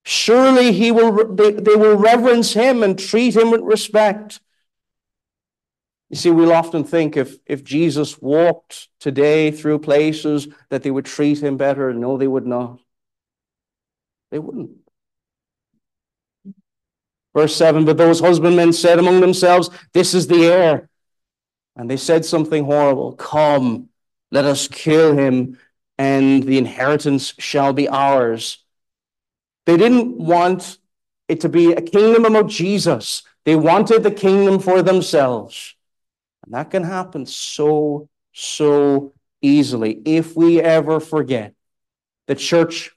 Surely 0.04 0.72
he 0.72 0.92
will, 0.92 1.36
they, 1.36 1.52
they 1.52 1.76
will 1.76 1.96
reverence 1.96 2.54
him 2.54 2.82
and 2.82 2.98
treat 2.98 3.36
him 3.36 3.52
with 3.52 3.62
respect. 3.62 4.40
You 6.16 6.20
see, 6.20 6.32
we'll 6.32 6.54
often 6.54 6.86
think 6.86 7.18
if, 7.18 7.40
if 7.46 7.62
Jesus 7.62 8.22
walked 8.22 8.88
today 9.02 9.52
through 9.52 9.80
places 9.80 10.48
that 10.70 10.82
they 10.82 10.90
would 10.90 11.04
treat 11.04 11.44
him 11.44 11.58
better. 11.58 11.94
No, 11.94 12.16
they 12.16 12.26
would 12.26 12.48
not. 12.48 12.80
They 14.32 14.40
wouldn't. 14.40 14.72
Verse 17.36 17.54
7 17.54 17.84
But 17.84 17.98
those 17.98 18.22
husbandmen 18.22 18.72
said 18.72 18.98
among 18.98 19.20
themselves, 19.20 19.70
This 19.92 20.14
is 20.14 20.28
the 20.28 20.46
heir. 20.46 20.90
And 21.76 21.92
they 21.92 21.98
said 21.98 22.24
something 22.24 22.64
horrible 22.64 23.12
Come, 23.12 23.90
let 24.32 24.46
us 24.46 24.70
kill 24.70 25.18
him, 25.18 25.60
and 25.98 26.44
the 26.44 26.58
inheritance 26.58 27.34
shall 27.40 27.74
be 27.74 27.90
ours. 27.90 28.64
They 29.66 29.76
didn't 29.76 30.18
want 30.18 30.78
it 31.28 31.42
to 31.42 31.50
be 31.50 31.74
a 31.74 31.82
kingdom 31.82 32.24
about 32.24 32.48
Jesus, 32.48 33.24
they 33.44 33.58
wanted 33.58 34.04
the 34.04 34.12
kingdom 34.12 34.60
for 34.60 34.82
themselves. 34.82 35.75
And 36.46 36.54
that 36.54 36.70
can 36.70 36.84
happen 36.84 37.26
so, 37.26 38.08
so 38.32 39.14
easily 39.42 40.02
if 40.06 40.36
we 40.36 40.62
ever 40.62 41.00
forget 41.00 41.54
the 42.28 42.36
church 42.36 42.92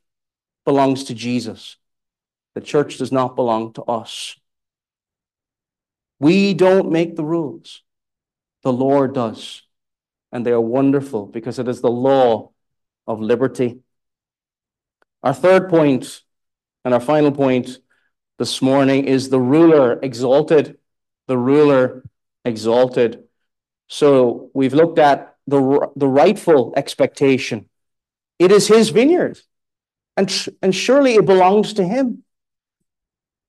belongs 0.64 1.04
to 1.04 1.14
Jesus. 1.14 1.76
The 2.54 2.60
church 2.60 2.98
does 2.98 3.12
not 3.12 3.36
belong 3.36 3.72
to 3.74 3.82
us. 3.84 4.36
We 6.18 6.54
don't 6.54 6.90
make 6.90 7.16
the 7.16 7.24
rules. 7.24 7.82
The 8.64 8.72
Lord 8.72 9.14
does. 9.14 9.62
And 10.32 10.44
they 10.44 10.50
are 10.50 10.60
wonderful 10.60 11.26
because 11.26 11.58
it 11.58 11.68
is 11.68 11.80
the 11.80 11.90
law 11.90 12.50
of 13.06 13.20
liberty. 13.20 13.80
Our 15.22 15.32
third 15.32 15.70
point 15.70 16.22
and 16.84 16.92
our 16.92 17.00
final 17.00 17.32
point 17.32 17.78
this 18.38 18.60
morning 18.60 19.04
is 19.04 19.28
the 19.28 19.40
ruler 19.40 19.98
exalted. 20.02 20.78
The 21.28 21.38
ruler 21.38 22.04
exalted. 22.44 23.27
So 23.88 24.50
we've 24.54 24.74
looked 24.74 24.98
at 24.98 25.34
the, 25.46 25.90
the 25.96 26.06
rightful 26.06 26.74
expectation. 26.76 27.68
It 28.38 28.52
is 28.52 28.68
his 28.68 28.90
vineyard, 28.90 29.40
and, 30.16 30.48
and 30.62 30.74
surely 30.74 31.14
it 31.14 31.26
belongs 31.26 31.72
to 31.74 31.84
him. 31.84 32.22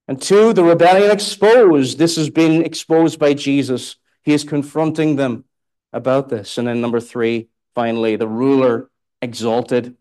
And 0.08 0.20
two, 0.20 0.52
the 0.52 0.64
rebellion 0.64 1.12
exposed. 1.12 1.98
This 1.98 2.16
has 2.16 2.30
been 2.30 2.64
exposed 2.64 3.20
by 3.20 3.34
Jesus. 3.34 3.94
He 4.24 4.32
is 4.32 4.42
confronting 4.42 5.14
them 5.14 5.44
about 5.92 6.28
this. 6.28 6.58
And 6.58 6.66
then 6.66 6.80
number 6.80 6.98
three, 6.98 7.48
finally, 7.76 8.16
the 8.16 8.26
ruler 8.26 8.90
exalted. 9.22 9.96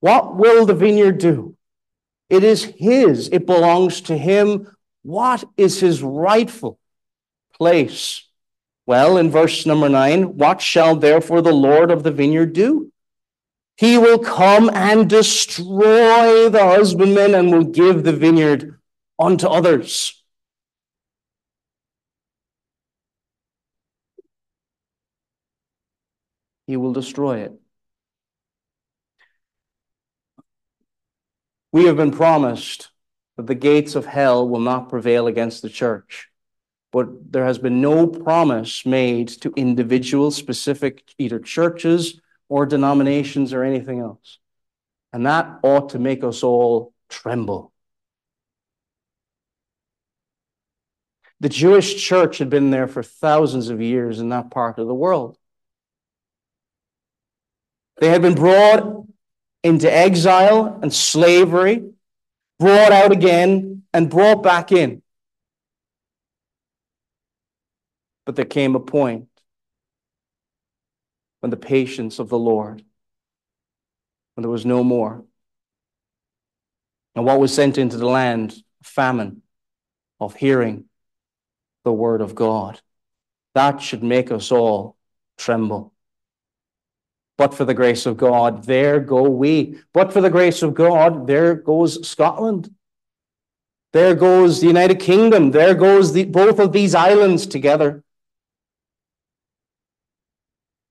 What 0.00 0.36
will 0.36 0.66
the 0.66 0.74
vineyard 0.74 1.18
do? 1.18 1.56
It 2.30 2.44
is 2.44 2.62
his, 2.62 3.28
it 3.30 3.46
belongs 3.46 4.02
to 4.02 4.16
him. 4.16 4.70
What 5.02 5.42
is 5.56 5.80
his 5.80 6.02
rightful 6.02 6.78
place? 7.54 8.27
Well, 8.88 9.18
in 9.18 9.30
verse 9.30 9.66
number 9.66 9.90
nine, 9.90 10.38
what 10.38 10.62
shall 10.62 10.96
therefore 10.96 11.42
the 11.42 11.52
Lord 11.52 11.90
of 11.90 12.04
the 12.04 12.10
vineyard 12.10 12.54
do? 12.54 12.90
He 13.76 13.98
will 13.98 14.18
come 14.18 14.70
and 14.72 15.10
destroy 15.10 16.48
the 16.48 16.64
husbandmen 16.64 17.34
and 17.34 17.52
will 17.52 17.64
give 17.64 18.02
the 18.02 18.14
vineyard 18.14 18.80
unto 19.18 19.46
others. 19.46 20.24
He 26.66 26.78
will 26.78 26.94
destroy 26.94 27.40
it. 27.40 27.52
We 31.72 31.84
have 31.84 31.98
been 31.98 32.12
promised 32.12 32.88
that 33.36 33.48
the 33.48 33.54
gates 33.54 33.94
of 33.94 34.06
hell 34.06 34.48
will 34.48 34.60
not 34.60 34.88
prevail 34.88 35.26
against 35.26 35.60
the 35.60 35.68
church. 35.68 36.27
But 36.90 37.32
there 37.32 37.44
has 37.44 37.58
been 37.58 37.80
no 37.80 38.06
promise 38.06 38.86
made 38.86 39.28
to 39.42 39.52
individual 39.56 40.30
specific 40.30 41.14
either 41.18 41.38
churches 41.38 42.20
or 42.48 42.64
denominations 42.64 43.52
or 43.52 43.62
anything 43.62 44.00
else. 44.00 44.38
And 45.12 45.26
that 45.26 45.60
ought 45.62 45.90
to 45.90 45.98
make 45.98 46.24
us 46.24 46.42
all 46.42 46.94
tremble. 47.08 47.72
The 51.40 51.48
Jewish 51.48 52.02
church 52.02 52.38
had 52.38 52.50
been 52.50 52.70
there 52.70 52.88
for 52.88 53.02
thousands 53.02 53.68
of 53.68 53.80
years 53.80 54.18
in 54.18 54.30
that 54.30 54.50
part 54.50 54.78
of 54.78 54.88
the 54.88 54.94
world. 54.94 55.38
They 58.00 58.08
had 58.08 58.22
been 58.22 58.34
brought 58.34 59.06
into 59.62 59.92
exile 59.92 60.78
and 60.82 60.92
slavery, 60.92 61.90
brought 62.58 62.92
out 62.92 63.12
again, 63.12 63.82
and 63.92 64.10
brought 64.10 64.42
back 64.42 64.72
in. 64.72 65.02
But 68.28 68.36
there 68.36 68.44
came 68.44 68.76
a 68.76 68.80
point 68.80 69.28
when 71.40 71.48
the 71.48 71.56
patience 71.56 72.18
of 72.18 72.28
the 72.28 72.38
Lord, 72.38 72.84
when 74.34 74.42
there 74.42 74.50
was 74.50 74.66
no 74.66 74.84
more. 74.84 75.24
And 77.14 77.24
what 77.24 77.40
was 77.40 77.54
sent 77.54 77.78
into 77.78 77.96
the 77.96 78.06
land? 78.06 78.62
Famine 78.82 79.40
of 80.20 80.34
hearing 80.34 80.84
the 81.84 81.92
word 81.92 82.20
of 82.20 82.34
God. 82.34 82.82
That 83.54 83.80
should 83.80 84.02
make 84.02 84.30
us 84.30 84.52
all 84.52 84.98
tremble. 85.38 85.94
But 87.38 87.54
for 87.54 87.64
the 87.64 87.72
grace 87.72 88.04
of 88.04 88.18
God, 88.18 88.64
there 88.64 89.00
go 89.00 89.22
we. 89.22 89.78
But 89.94 90.12
for 90.12 90.20
the 90.20 90.28
grace 90.28 90.60
of 90.60 90.74
God, 90.74 91.26
there 91.26 91.54
goes 91.54 92.06
Scotland. 92.06 92.74
There 93.94 94.14
goes 94.14 94.60
the 94.60 94.66
United 94.66 95.00
Kingdom. 95.00 95.50
There 95.50 95.74
goes 95.74 96.12
the, 96.12 96.26
both 96.26 96.58
of 96.58 96.72
these 96.72 96.94
islands 96.94 97.46
together. 97.46 98.04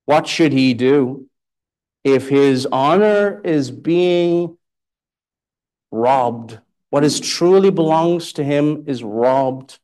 What 0.08 0.26
should 0.26 0.54
he 0.54 0.72
do 0.72 1.26
if 2.02 2.30
his 2.30 2.64
honor 2.64 3.42
is 3.44 3.70
being 3.70 4.56
robbed? 5.90 6.58
What 6.88 7.04
is 7.04 7.20
truly 7.20 7.70
belongs 7.70 8.32
to 8.32 8.42
him 8.42 8.84
is 8.86 9.04
robbed. 9.04 9.78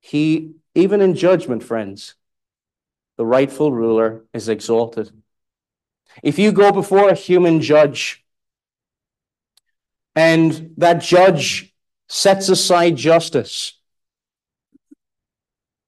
He, 0.00 0.54
even 0.74 1.00
in 1.00 1.14
judgment, 1.14 1.62
friends, 1.62 2.16
the 3.18 3.24
rightful 3.24 3.70
ruler 3.70 4.24
is 4.34 4.48
exalted. 4.48 5.12
If 6.24 6.40
you 6.40 6.50
go 6.50 6.72
before 6.72 7.08
a 7.08 7.14
human 7.14 7.60
judge 7.60 8.24
and 10.16 10.74
that 10.76 11.02
judge 11.02 11.72
sets 12.08 12.48
aside 12.48 12.96
justice 12.96 13.78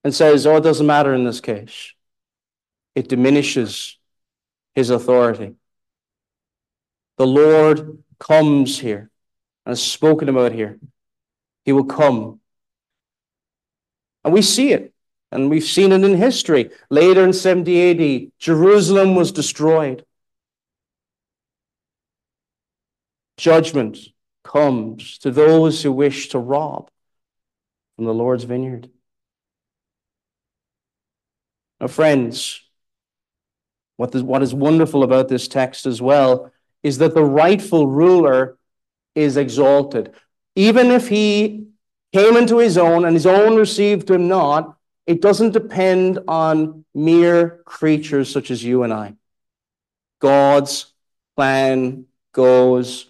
and 0.04 0.14
says, 0.14 0.46
Oh, 0.46 0.58
it 0.58 0.60
doesn't 0.60 0.86
matter 0.86 1.12
in 1.12 1.24
this 1.24 1.40
case, 1.40 1.93
it 2.94 3.08
diminishes 3.08 3.98
his 4.74 4.90
authority. 4.90 5.54
The 7.16 7.26
Lord 7.26 8.02
comes 8.18 8.78
here 8.78 9.10
and 9.64 9.72
is 9.72 9.82
spoken 9.82 10.28
about 10.28 10.52
here. 10.52 10.78
He 11.64 11.72
will 11.72 11.84
come. 11.84 12.40
And 14.24 14.32
we 14.32 14.42
see 14.42 14.72
it, 14.72 14.92
and 15.30 15.50
we've 15.50 15.64
seen 15.64 15.92
it 15.92 16.02
in 16.02 16.16
history. 16.16 16.70
Later 16.90 17.24
in 17.24 17.32
70 17.32 18.24
AD, 18.24 18.32
Jerusalem 18.38 19.14
was 19.14 19.32
destroyed. 19.32 20.04
Judgment 23.36 23.98
comes 24.42 25.18
to 25.18 25.30
those 25.30 25.82
who 25.82 25.92
wish 25.92 26.28
to 26.28 26.38
rob 26.38 26.90
from 27.96 28.04
the 28.04 28.14
Lord's 28.14 28.44
vineyard. 28.44 28.90
Now, 31.80 31.88
friends, 31.88 32.63
what, 33.96 34.14
what 34.14 34.42
is 34.42 34.54
wonderful 34.54 35.02
about 35.02 35.28
this 35.28 35.48
text 35.48 35.86
as 35.86 36.02
well 36.02 36.50
is 36.82 36.98
that 36.98 37.14
the 37.14 37.24
rightful 37.24 37.86
ruler 37.86 38.58
is 39.14 39.36
exalted. 39.36 40.12
Even 40.56 40.90
if 40.90 41.08
he 41.08 41.66
came 42.12 42.36
into 42.36 42.58
his 42.58 42.76
own 42.76 43.04
and 43.04 43.14
his 43.14 43.26
own 43.26 43.56
received 43.56 44.10
him 44.10 44.28
not, 44.28 44.76
it 45.06 45.20
doesn't 45.20 45.52
depend 45.52 46.18
on 46.28 46.84
mere 46.94 47.60
creatures 47.64 48.30
such 48.30 48.50
as 48.50 48.62
you 48.62 48.82
and 48.82 48.92
I. 48.92 49.14
God's 50.20 50.92
plan 51.36 52.06
goes 52.32 53.06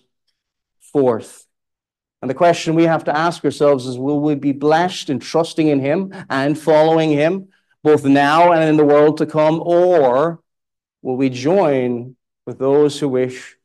forth. 0.81 1.47
And 2.23 2.31
the 2.31 2.35
question 2.35 2.75
we 2.75 2.85
have 2.85 3.05
to 3.05 3.17
ask 3.17 3.45
ourselves 3.45 3.87
is 3.87 3.99
will 3.99 4.21
we 4.21 4.35
be 4.35 4.53
blessed 4.53 5.11
in 5.11 5.19
trusting 5.19 5.69
in 5.69 5.79
him 5.79 6.13
and 6.31 6.59
following 6.59 7.11
him, 7.11 7.49
both 7.83 8.05
now 8.05 8.53
and 8.53 8.69
in 8.69 8.77
the 8.77 8.85
world 8.85 9.19
to 9.19 9.27
come, 9.27 9.61
or 9.63 10.41
will 11.05 11.17
we 11.17 11.29
join 11.29 12.17
with 12.47 12.59
those 12.59 12.99
who 12.99 13.09
wish 13.09 13.57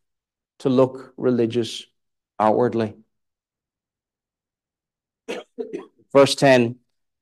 to 0.60 0.68
look 0.68 1.14
religious 1.16 1.86
outwardly? 2.38 2.96
Verse 6.12 6.36
10 6.36 6.76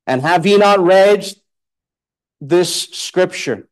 And 0.08 0.22
have 0.24 0.46
ye 0.46 0.58
not 0.58 0.80
read 0.80 1.24
this 2.42 2.86
scripture? 2.86 3.70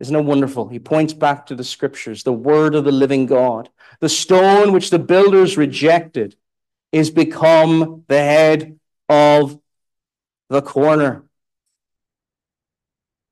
Isn't 0.00 0.16
it 0.16 0.24
wonderful? 0.24 0.68
He 0.68 0.78
points 0.78 1.12
back 1.12 1.46
to 1.46 1.54
the 1.54 1.64
scriptures, 1.64 2.22
the 2.22 2.32
word 2.32 2.74
of 2.74 2.84
the 2.84 2.90
living 2.90 3.26
God. 3.26 3.68
The 4.00 4.08
stone 4.08 4.72
which 4.72 4.88
the 4.88 4.98
builders 4.98 5.58
rejected 5.58 6.34
is 6.92 7.10
become 7.10 8.04
the 8.08 8.18
head 8.18 8.80
of 9.08 9.60
the 10.48 10.62
corner. 10.62 11.24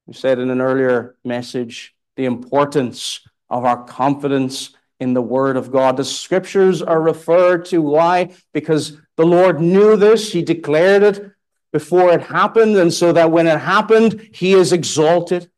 We 0.06 0.12
said 0.12 0.38
in 0.38 0.50
an 0.50 0.60
earlier 0.60 1.16
message 1.24 1.94
the 2.16 2.24
importance 2.24 3.20
of 3.48 3.64
our 3.64 3.84
confidence 3.84 4.74
in 4.98 5.14
the 5.14 5.22
Word 5.22 5.56
of 5.56 5.72
God. 5.72 5.96
The 5.96 6.04
scriptures 6.04 6.82
are 6.82 7.00
referred 7.00 7.64
to. 7.66 7.80
Why? 7.80 8.34
Because 8.52 8.96
the 9.16 9.26
Lord 9.26 9.60
knew 9.60 9.96
this, 9.96 10.32
He 10.32 10.42
declared 10.42 11.02
it 11.02 11.32
before 11.72 12.12
it 12.12 12.22
happened, 12.22 12.76
and 12.76 12.92
so 12.92 13.12
that 13.12 13.30
when 13.30 13.46
it 13.46 13.60
happened, 13.60 14.28
He 14.32 14.52
is 14.52 14.72
exalted 14.72 15.50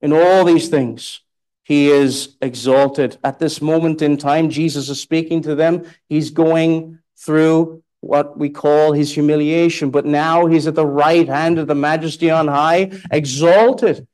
in 0.00 0.12
all 0.12 0.44
these 0.44 0.68
things. 0.68 1.20
He 1.64 1.88
is 1.90 2.36
exalted. 2.42 3.16
At 3.22 3.38
this 3.38 3.62
moment 3.62 4.02
in 4.02 4.16
time, 4.16 4.50
Jesus 4.50 4.88
is 4.88 5.00
speaking 5.00 5.42
to 5.42 5.54
them. 5.54 5.84
He's 6.08 6.30
going 6.30 6.98
through 7.16 7.82
what 8.00 8.36
we 8.36 8.50
call 8.50 8.92
his 8.92 9.14
humiliation, 9.14 9.90
but 9.90 10.04
now 10.04 10.46
he's 10.46 10.66
at 10.66 10.74
the 10.74 10.86
right 10.86 11.28
hand 11.28 11.58
of 11.58 11.68
the 11.68 11.74
majesty 11.74 12.30
on 12.30 12.48
high, 12.48 12.90
exalted. 13.12 14.08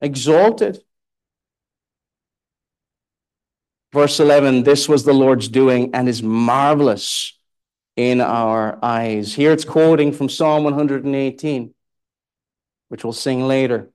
Exalted. 0.00 0.82
Verse 3.92 4.20
11 4.20 4.62
This 4.62 4.88
was 4.88 5.04
the 5.04 5.12
Lord's 5.12 5.48
doing 5.48 5.94
and 5.94 6.08
is 6.08 6.22
marvelous 6.22 7.38
in 7.96 8.20
our 8.20 8.78
eyes. 8.82 9.34
Here 9.34 9.52
it's 9.52 9.64
quoting 9.64 10.12
from 10.12 10.28
Psalm 10.28 10.64
118, 10.64 11.74
which 12.88 13.04
we'll 13.04 13.12
sing 13.12 13.46
later. 13.46 13.90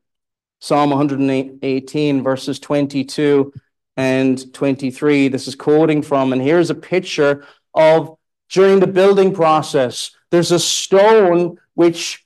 Psalm 0.60 0.90
118, 0.90 2.24
verses 2.24 2.60
22 2.60 3.54
and 3.98 4.54
23. 4.54 5.28
This 5.28 5.48
is 5.48 5.56
quoting 5.56 6.02
from, 6.02 6.34
and 6.34 6.42
here's 6.42 6.70
a 6.70 6.76
picture 6.76 7.46
of 7.74 8.18
during 8.50 8.80
the 8.80 8.88
building 8.88 9.34
process. 9.34 10.12
There's 10.32 10.52
a 10.52 10.60
stone 10.60 11.58
which 11.74 12.25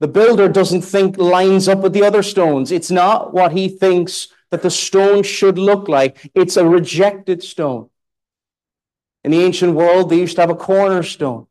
the 0.00 0.08
builder 0.08 0.48
doesn't 0.48 0.82
think 0.82 1.18
lines 1.18 1.68
up 1.68 1.80
with 1.80 1.92
the 1.92 2.04
other 2.04 2.22
stones. 2.22 2.70
It's 2.70 2.90
not 2.90 3.34
what 3.34 3.52
he 3.52 3.68
thinks 3.68 4.28
that 4.50 4.62
the 4.62 4.70
stone 4.70 5.22
should 5.22 5.58
look 5.58 5.88
like. 5.88 6.30
It's 6.34 6.56
a 6.56 6.66
rejected 6.66 7.42
stone. 7.42 7.90
In 9.24 9.32
the 9.32 9.42
ancient 9.42 9.74
world, 9.74 10.08
they 10.08 10.18
used 10.18 10.36
to 10.36 10.42
have 10.42 10.50
a 10.50 10.54
cornerstone. 10.54 11.46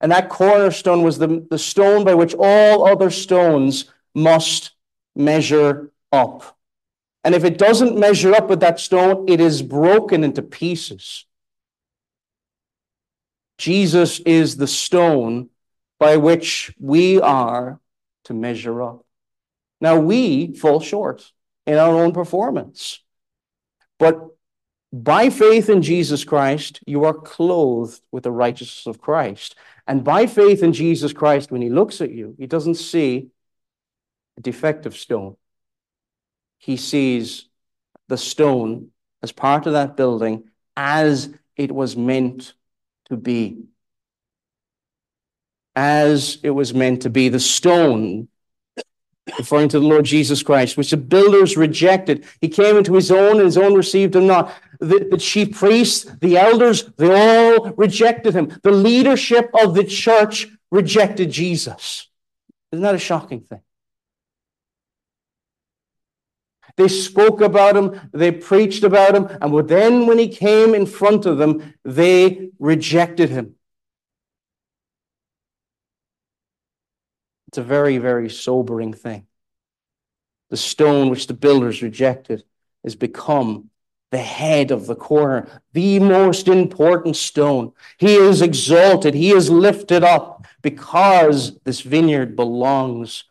And 0.00 0.12
that 0.12 0.28
cornerstone 0.28 1.02
was 1.02 1.18
the, 1.18 1.46
the 1.50 1.58
stone 1.58 2.04
by 2.04 2.14
which 2.14 2.34
all 2.38 2.86
other 2.86 3.10
stones 3.10 3.86
must 4.14 4.72
measure 5.14 5.90
up. 6.12 6.56
And 7.24 7.34
if 7.34 7.44
it 7.44 7.58
doesn't 7.58 7.98
measure 7.98 8.34
up 8.34 8.48
with 8.48 8.60
that 8.60 8.78
stone, 8.78 9.28
it 9.28 9.40
is 9.40 9.62
broken 9.62 10.22
into 10.22 10.42
pieces. 10.42 11.24
Jesus 13.58 14.20
is 14.20 14.58
the 14.58 14.66
stone 14.66 15.48
by 15.98 16.18
which 16.18 16.74
we 16.78 17.20
are 17.20 17.80
to 18.26 18.34
measure 18.34 18.82
up. 18.82 19.04
Now, 19.80 19.98
we 19.98 20.54
fall 20.54 20.80
short 20.80 21.32
in 21.66 21.76
our 21.76 21.96
own 21.96 22.12
performance. 22.12 23.00
But 23.98 24.20
by 24.92 25.30
faith 25.30 25.68
in 25.68 25.82
Jesus 25.82 26.24
Christ, 26.24 26.80
you 26.86 27.04
are 27.04 27.14
clothed 27.14 28.00
with 28.12 28.24
the 28.24 28.30
righteousness 28.30 28.86
of 28.86 29.00
Christ. 29.00 29.56
And 29.86 30.04
by 30.04 30.26
faith 30.26 30.62
in 30.62 30.72
Jesus 30.72 31.12
Christ, 31.12 31.50
when 31.50 31.62
he 31.62 31.70
looks 31.70 32.00
at 32.00 32.10
you, 32.10 32.34
he 32.38 32.46
doesn't 32.46 32.76
see 32.76 33.30
a 34.36 34.40
defective 34.40 34.96
stone. 34.96 35.36
He 36.58 36.76
sees 36.76 37.48
the 38.08 38.16
stone 38.16 38.90
as 39.22 39.32
part 39.32 39.66
of 39.66 39.74
that 39.74 39.96
building 39.96 40.44
as 40.76 41.28
it 41.56 41.72
was 41.72 41.96
meant 41.96 42.54
to 43.06 43.16
be. 43.16 43.64
As 45.76 46.38
it 46.42 46.50
was 46.50 46.74
meant 46.74 47.02
to 47.02 47.10
be. 47.10 47.28
The 47.28 47.38
stone 47.38 48.28
referring 49.38 49.68
to 49.68 49.80
the 49.80 49.86
Lord 49.86 50.04
Jesus 50.04 50.42
Christ, 50.42 50.76
which 50.76 50.90
the 50.90 50.96
builders 50.96 51.56
rejected. 51.56 52.24
He 52.40 52.48
came 52.48 52.76
into 52.76 52.94
his 52.94 53.10
own, 53.10 53.36
and 53.36 53.44
his 53.44 53.58
own 53.58 53.74
received 53.74 54.14
him 54.14 54.26
not. 54.26 54.52
The, 54.80 55.06
the 55.10 55.18
chief 55.18 55.56
priests, 55.56 56.04
the 56.20 56.38
elders, 56.38 56.84
they 56.96 57.10
all 57.10 57.72
rejected 57.72 58.34
him. 58.34 58.58
The 58.62 58.70
leadership 58.70 59.50
of 59.60 59.74
the 59.74 59.84
church 59.84 60.48
rejected 60.70 61.30
Jesus. 61.30 62.08
Isn't 62.72 62.82
that 62.82 62.94
a 62.94 62.98
shocking 62.98 63.40
thing? 63.40 63.60
They 66.76 66.88
spoke 66.88 67.40
about 67.40 67.74
him, 67.74 67.98
they 68.12 68.30
preached 68.30 68.84
about 68.84 69.14
him, 69.14 69.28
and 69.40 69.66
then 69.66 70.06
when 70.06 70.18
he 70.18 70.28
came 70.28 70.74
in 70.74 70.84
front 70.84 71.24
of 71.24 71.38
them, 71.38 71.74
they 71.84 72.50
rejected 72.58 73.30
him. 73.30 73.55
It's 77.48 77.58
a 77.58 77.62
very, 77.62 77.98
very 77.98 78.28
sobering 78.28 78.92
thing. 78.92 79.26
The 80.50 80.56
stone 80.56 81.10
which 81.10 81.26
the 81.26 81.34
builders 81.34 81.82
rejected 81.82 82.44
has 82.84 82.94
become 82.94 83.70
the 84.12 84.18
head 84.18 84.70
of 84.70 84.86
the 84.86 84.94
corner, 84.94 85.62
the 85.72 85.98
most 85.98 86.46
important 86.48 87.16
stone. 87.16 87.72
He 87.98 88.14
is 88.14 88.40
exalted, 88.42 89.14
he 89.14 89.32
is 89.32 89.50
lifted 89.50 90.04
up 90.04 90.46
because 90.62 91.58
this 91.64 91.80
vineyard 91.80 92.36
belongs 92.36 93.24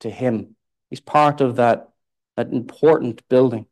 to 0.00 0.10
him. 0.10 0.56
He's 0.90 1.00
part 1.00 1.40
of 1.40 1.56
that, 1.56 1.90
that 2.36 2.52
important 2.52 3.26
building. 3.28 3.66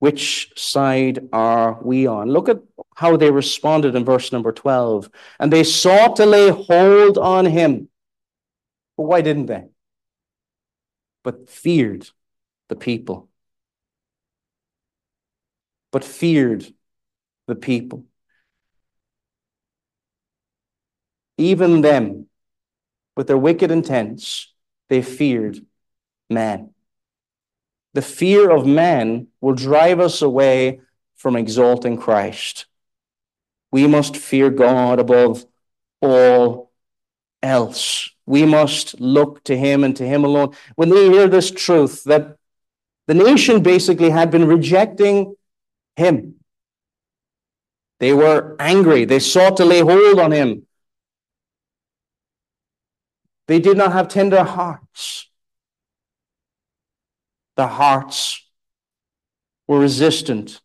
Which 0.00 0.52
side 0.56 1.28
are 1.32 1.78
we 1.80 2.08
on? 2.08 2.28
Look 2.28 2.48
at 2.48 2.60
how 2.94 3.16
they 3.16 3.30
responded 3.30 3.94
in 3.94 4.04
verse 4.04 4.32
number 4.32 4.52
12. 4.52 5.10
And 5.38 5.52
they 5.52 5.64
sought 5.64 6.16
to 6.16 6.26
lay 6.26 6.50
hold 6.50 7.18
on 7.18 7.46
him. 7.46 7.88
But 8.96 9.04
why 9.04 9.20
didn't 9.20 9.46
they? 9.46 9.68
But 11.22 11.48
feared 11.48 12.08
the 12.68 12.76
people. 12.76 13.28
But 15.90 16.04
feared 16.04 16.72
the 17.46 17.54
people. 17.54 18.04
Even 21.38 21.80
them, 21.80 22.26
with 23.16 23.26
their 23.26 23.38
wicked 23.38 23.70
intents, 23.70 24.52
they 24.88 25.02
feared 25.02 25.58
man. 26.30 26.70
The 27.94 28.02
fear 28.02 28.50
of 28.50 28.66
man 28.66 29.28
will 29.40 29.54
drive 29.54 30.00
us 30.00 30.22
away 30.22 30.80
from 31.16 31.36
exalting 31.36 31.98
Christ. 31.98 32.66
We 33.72 33.86
must 33.86 34.16
fear 34.16 34.50
God 34.50 35.00
above 35.00 35.44
all 36.00 36.70
else. 37.42 38.10
We 38.26 38.44
must 38.44 39.00
look 39.00 39.42
to 39.44 39.56
Him 39.56 39.82
and 39.82 39.96
to 39.96 40.06
Him 40.06 40.24
alone. 40.24 40.54
When 40.76 40.90
they 40.90 41.10
hear 41.10 41.26
this 41.26 41.50
truth 41.50 42.04
that 42.04 42.36
the 43.06 43.14
nation 43.14 43.62
basically 43.62 44.10
had 44.10 44.30
been 44.30 44.46
rejecting 44.46 45.34
Him, 45.96 46.36
they 47.98 48.12
were 48.12 48.56
angry. 48.60 49.04
They 49.04 49.18
sought 49.18 49.56
to 49.56 49.64
lay 49.64 49.80
hold 49.80 50.20
on 50.20 50.32
Him. 50.32 50.66
They 53.48 53.58
did 53.58 53.76
not 53.76 53.92
have 53.92 54.08
tender 54.08 54.44
hearts. 54.44 55.28
The 57.56 57.66
hearts 57.66 58.44
were 59.66 59.78
resistant 59.78 60.60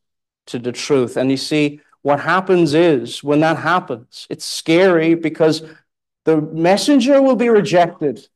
to 0.47 0.59
the 0.59 0.71
truth. 0.71 1.17
And 1.17 1.29
you 1.29 1.37
see, 1.37 1.81
what 2.01 2.19
happens 2.19 2.73
is 2.73 3.23
when 3.23 3.41
that 3.41 3.57
happens, 3.57 4.27
it's 4.29 4.45
scary 4.45 5.15
because 5.15 5.63
the 6.25 6.41
messenger 6.41 7.21
will 7.21 7.35
be 7.35 7.49
rejected 7.49 8.27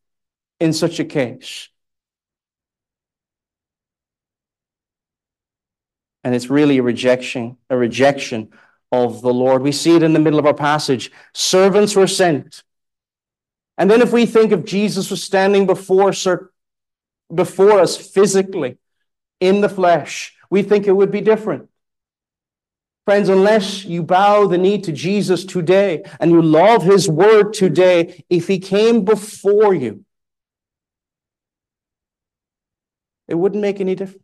in 0.59 0.73
such 0.73 0.99
a 0.99 1.05
case. 1.05 1.69
And 6.23 6.35
it's 6.35 6.49
really 6.49 6.77
a 6.77 6.83
rejection, 6.83 7.57
a 7.69 7.77
rejection 7.77 8.49
of 8.91 9.21
the 9.21 9.33
Lord. 9.33 9.63
We 9.63 9.71
see 9.71 9.95
it 9.95 10.03
in 10.03 10.13
the 10.13 10.19
middle 10.19 10.39
of 10.39 10.45
our 10.45 10.53
passage. 10.53 11.11
Servants 11.33 11.95
were 11.95 12.07
sent. 12.07 12.63
And 13.77 13.89
then 13.89 14.01
if 14.01 14.13
we 14.13 14.25
think 14.25 14.51
of 14.51 14.65
Jesus 14.65 15.09
was 15.09 15.23
standing 15.23 15.65
before, 15.65 16.13
before 17.33 17.79
us 17.79 17.97
physically 17.97 18.77
in 19.39 19.61
the 19.61 19.69
flesh, 19.69 20.35
we 20.51 20.61
think 20.61 20.85
it 20.85 20.91
would 20.91 21.11
be 21.11 21.21
different. 21.21 21.70
Friends, 23.05 23.29
unless 23.29 23.83
you 23.83 24.03
bow 24.03 24.45
the 24.45 24.57
knee 24.57 24.79
to 24.81 24.91
Jesus 24.91 25.43
today 25.43 26.03
and 26.19 26.29
you 26.29 26.41
love 26.41 26.83
his 26.83 27.09
word 27.09 27.53
today, 27.53 28.23
if 28.29 28.47
he 28.47 28.59
came 28.59 29.03
before 29.03 29.73
you, 29.73 30.05
it 33.27 33.35
wouldn't 33.35 33.61
make 33.61 33.79
any 33.79 33.95
difference. 33.95 34.23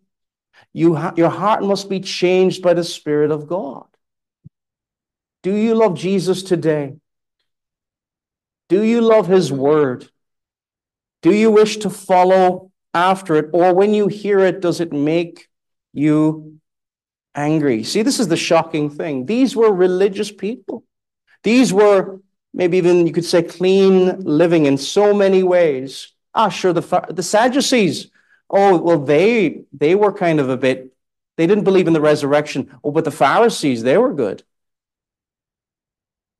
You 0.73 0.95
ha- 0.95 1.13
your 1.15 1.29
heart 1.29 1.63
must 1.63 1.89
be 1.89 1.99
changed 1.99 2.61
by 2.61 2.73
the 2.75 2.83
Spirit 2.83 3.31
of 3.31 3.47
God. 3.47 3.85
Do 5.41 5.55
you 5.55 5.73
love 5.73 5.95
Jesus 5.95 6.43
today? 6.43 6.97
Do 8.69 8.83
you 8.83 9.01
love 9.01 9.27
his 9.27 9.51
word? 9.51 10.09
Do 11.21 11.33
you 11.33 11.49
wish 11.49 11.77
to 11.77 11.89
follow 11.89 12.71
after 12.93 13.35
it? 13.37 13.49
Or 13.53 13.73
when 13.73 13.93
you 13.93 14.07
hear 14.07 14.39
it, 14.39 14.61
does 14.61 14.81
it 14.81 14.91
make 14.93 15.47
you 15.93 16.59
angry? 17.37 17.83
See, 17.83 18.01
this 18.01 18.19
is 18.19 18.27
the 18.27 18.35
shocking 18.35 18.89
thing. 18.89 19.25
These 19.25 19.55
were 19.55 19.71
religious 19.71 20.31
people. 20.31 20.83
These 21.43 21.71
were 21.71 22.19
maybe 22.53 22.77
even 22.77 23.07
you 23.07 23.13
could 23.13 23.25
say 23.25 23.43
clean 23.43 24.19
living 24.21 24.65
in 24.65 24.77
so 24.77 25.13
many 25.13 25.43
ways. 25.43 26.11
Ah, 26.33 26.49
sure, 26.49 26.73
the, 26.73 27.05
the 27.09 27.23
Sadducees, 27.23 28.09
oh, 28.49 28.77
well, 28.77 28.99
they, 28.99 29.63
they 29.71 29.95
were 29.95 30.11
kind 30.11 30.39
of 30.39 30.49
a 30.49 30.57
bit, 30.57 30.93
they 31.37 31.47
didn't 31.47 31.63
believe 31.63 31.87
in 31.87 31.93
the 31.93 32.01
resurrection. 32.01 32.77
Oh, 32.83 32.91
but 32.91 33.05
the 33.05 33.11
Pharisees, 33.11 33.83
they 33.83 33.97
were 33.97 34.13
good. 34.13 34.43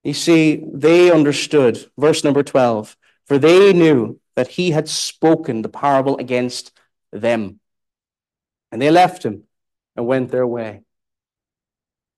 You 0.03 0.13
see, 0.13 0.63
they 0.73 1.11
understood, 1.11 1.89
verse 1.97 2.23
number 2.23 2.43
12, 2.43 2.95
for 3.25 3.37
they 3.37 3.73
knew 3.73 4.19
that 4.35 4.47
he 4.47 4.71
had 4.71 4.87
spoken 4.87 5.61
the 5.61 5.69
parable 5.69 6.17
against 6.17 6.71
them. 7.11 7.59
And 8.71 8.81
they 8.81 8.91
left 8.91 9.23
him 9.23 9.43
and 9.95 10.07
went 10.07 10.31
their 10.31 10.47
way. 10.47 10.83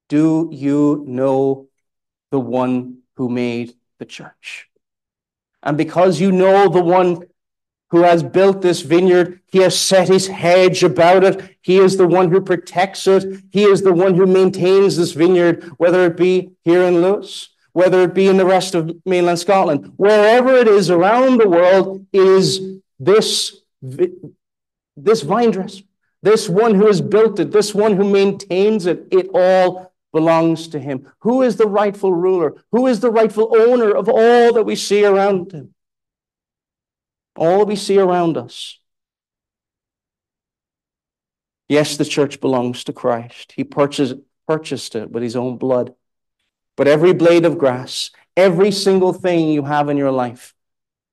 Do 0.09 0.49
you 0.51 1.03
know 1.07 1.67
the 2.31 2.39
one 2.39 3.03
who 3.15 3.29
made 3.29 3.75
the 3.99 4.05
church? 4.05 4.67
And 5.61 5.77
because 5.77 6.19
you 6.19 6.31
know 6.31 6.67
the 6.67 6.83
one 6.83 7.23
who 7.91 8.03
has 8.03 8.21
built 8.21 8.61
this 8.61 8.81
vineyard, 8.81 9.41
he 9.47 9.59
has 9.59 9.77
set 9.77 10.07
his 10.07 10.27
hedge 10.27 10.83
about 10.83 11.23
it. 11.23 11.57
He 11.61 11.77
is 11.77 11.97
the 11.97 12.07
one 12.07 12.29
who 12.29 12.41
protects 12.41 13.07
it. 13.07 13.43
He 13.51 13.63
is 13.63 13.81
the 13.81 13.93
one 13.93 14.15
who 14.15 14.25
maintains 14.25 14.97
this 14.97 15.13
vineyard, 15.13 15.63
whether 15.77 16.05
it 16.05 16.17
be 16.17 16.51
here 16.63 16.83
in 16.83 17.01
Lewis, 17.01 17.49
whether 17.73 18.01
it 18.03 18.13
be 18.13 18.27
in 18.27 18.37
the 18.37 18.45
rest 18.45 18.75
of 18.75 18.95
mainland 19.05 19.39
Scotland, 19.39 19.93
wherever 19.97 20.55
it 20.55 20.67
is 20.67 20.89
around 20.89 21.39
the 21.39 21.49
world, 21.49 22.05
is 22.13 22.79
this, 22.99 23.61
this 23.81 25.21
vine 25.21 25.51
dresser, 25.51 25.83
this 26.21 26.47
one 26.47 26.75
who 26.75 26.87
has 26.87 27.01
built 27.01 27.39
it, 27.39 27.51
this 27.51 27.73
one 27.73 27.95
who 27.95 28.09
maintains 28.09 28.85
it. 28.85 29.07
It 29.11 29.29
all 29.33 29.88
belongs 30.11 30.69
to 30.69 30.79
him. 30.79 31.11
Who 31.19 31.41
is 31.41 31.55
the 31.57 31.67
rightful 31.67 32.13
ruler? 32.13 32.55
Who 32.71 32.87
is 32.87 32.99
the 32.99 33.11
rightful 33.11 33.55
owner 33.55 33.95
of 33.95 34.09
all 34.09 34.53
that 34.53 34.65
we 34.65 34.75
see 34.75 35.05
around 35.05 35.51
him? 35.51 35.73
All 37.35 37.65
we 37.65 37.75
see 37.75 37.99
around 37.99 38.37
us. 38.37 38.79
Yes, 41.67 41.97
the 41.97 42.05
church 42.05 42.41
belongs 42.41 42.83
to 42.85 42.93
Christ. 42.93 43.53
He 43.55 43.63
purchased, 43.63 44.15
purchased 44.47 44.95
it 44.95 45.11
with 45.11 45.21
his 45.21 45.35
own 45.35 45.57
blood. 45.57 45.93
But 46.75 46.87
every 46.87 47.13
blade 47.13 47.45
of 47.45 47.57
grass, 47.57 48.09
every 48.37 48.71
single 48.71 49.13
thing 49.13 49.49
you 49.49 49.63
have 49.63 49.89
in 49.89 49.97
your 49.97 50.11
life 50.11 50.55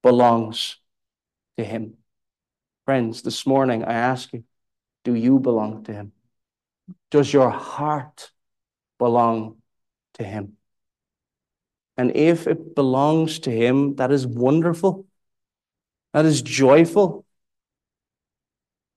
belongs 0.03 0.79
to 1.59 1.65
Him. 1.65 1.95
Friends, 2.85 3.23
this 3.23 3.45
morning 3.45 3.83
I 3.83 3.95
ask 3.95 4.33
you, 4.33 4.45
do 5.03 5.13
you 5.13 5.41
belong 5.41 5.83
to 5.85 5.93
Him? 5.93 6.13
Does 7.11 7.33
your 7.33 7.51
heart 7.51 8.31
belong 8.99 9.57
to 10.15 10.25
Him? 10.25 10.57
And 11.97 12.15
if 12.17 12.47
it 12.47 12.75
belongs 12.75 13.41
to 13.41 13.51
Him, 13.51 13.97
that 13.97 14.13
is 14.13 14.27
wonderful. 14.27 15.07
That 16.13 16.25
is 16.27 16.43
joyful. 16.43 17.25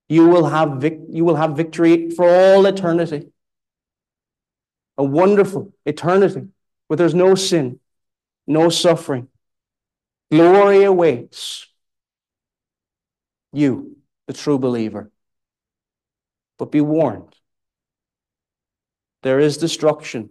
You 0.08 0.28
will 0.28 0.46
have, 0.46 0.80
vic- 0.80 1.00
you 1.08 1.24
will 1.24 1.36
have 1.36 1.56
victory 1.56 2.10
for 2.10 2.28
all 2.28 2.66
eternity. 2.66 3.28
A 4.98 5.04
wonderful 5.04 5.72
eternity 5.86 6.48
where 6.88 6.96
there's 6.96 7.14
no 7.14 7.34
sin, 7.34 7.80
no 8.46 8.68
suffering. 8.68 9.28
Glory 10.30 10.82
awaits 10.84 11.66
you, 13.52 13.96
the 14.26 14.32
true 14.32 14.58
believer. 14.58 15.10
But 16.58 16.70
be 16.70 16.80
warned 16.80 17.29
there 19.22 19.38
is 19.38 19.56
destruction 19.56 20.30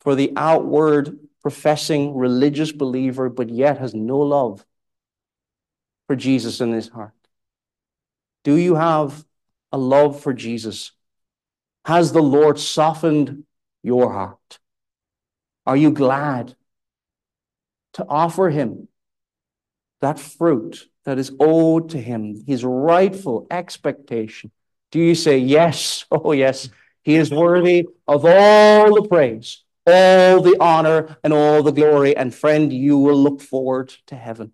for 0.00 0.14
the 0.14 0.32
outward 0.36 1.18
professing 1.42 2.16
religious 2.16 2.72
believer, 2.72 3.28
but 3.28 3.48
yet 3.48 3.78
has 3.78 3.94
no 3.94 4.18
love 4.18 4.64
for 6.06 6.16
Jesus 6.16 6.60
in 6.60 6.72
his 6.72 6.88
heart. 6.88 7.12
Do 8.44 8.56
you 8.56 8.74
have 8.74 9.24
a 9.72 9.78
love 9.78 10.20
for 10.20 10.32
Jesus? 10.32 10.92
Has 11.84 12.12
the 12.12 12.22
Lord 12.22 12.58
softened 12.58 13.44
your 13.82 14.12
heart? 14.12 14.58
Are 15.66 15.76
you 15.76 15.90
glad 15.90 16.56
to 17.94 18.06
offer 18.08 18.50
him 18.50 18.88
that 20.00 20.18
fruit 20.18 20.88
that 21.04 21.18
is 21.18 21.32
owed 21.40 21.90
to 21.90 21.98
him, 21.98 22.42
his 22.46 22.64
rightful 22.64 23.46
expectation? 23.50 24.50
Do 24.90 24.98
you 24.98 25.14
say, 25.14 25.38
Yes, 25.38 26.04
oh, 26.10 26.32
yes, 26.32 26.70
he 27.02 27.16
is 27.16 27.30
worthy 27.30 27.86
of 28.06 28.24
all 28.24 28.94
the 28.94 29.08
praise, 29.08 29.64
all 29.86 30.40
the 30.40 30.56
honor, 30.60 31.16
and 31.24 31.32
all 31.32 31.62
the 31.62 31.72
glory? 31.72 32.16
And 32.16 32.34
friend, 32.34 32.72
you 32.72 32.98
will 32.98 33.22
look 33.22 33.40
forward 33.40 33.94
to 34.06 34.16
heaven. 34.16 34.52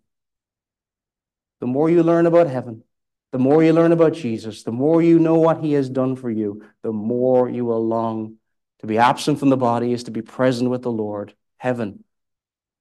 The 1.61 1.67
more 1.67 1.89
you 1.91 2.03
learn 2.03 2.27
about 2.27 2.49
heaven, 2.49 2.85
the 3.33 3.39
more 3.39 3.65
you 3.65 3.73
learn 3.73 3.93
about 3.93 4.13
Jesus, 4.13 4.63
the 4.63 4.73
more 4.73 5.03
you 5.03 5.19
know 5.19 5.37
what 5.37 5.61
he 5.61 5.73
has 5.73 5.89
done 5.89 6.15
for 6.15 6.31
you, 6.31 6.65
the 6.83 6.93
more 6.93 7.49
you 7.49 7.65
will 7.65 7.85
long 7.87 8.37
to 8.81 8.87
be 8.87 8.99
absent 8.99 9.39
from 9.39 9.49
the 9.49 9.57
body 9.57 9.93
is 9.93 10.05
to 10.05 10.11
be 10.11 10.23
present 10.23 10.71
with 10.71 10.83
the 10.83 10.93
Lord. 10.93 11.35
Heaven 11.57 12.05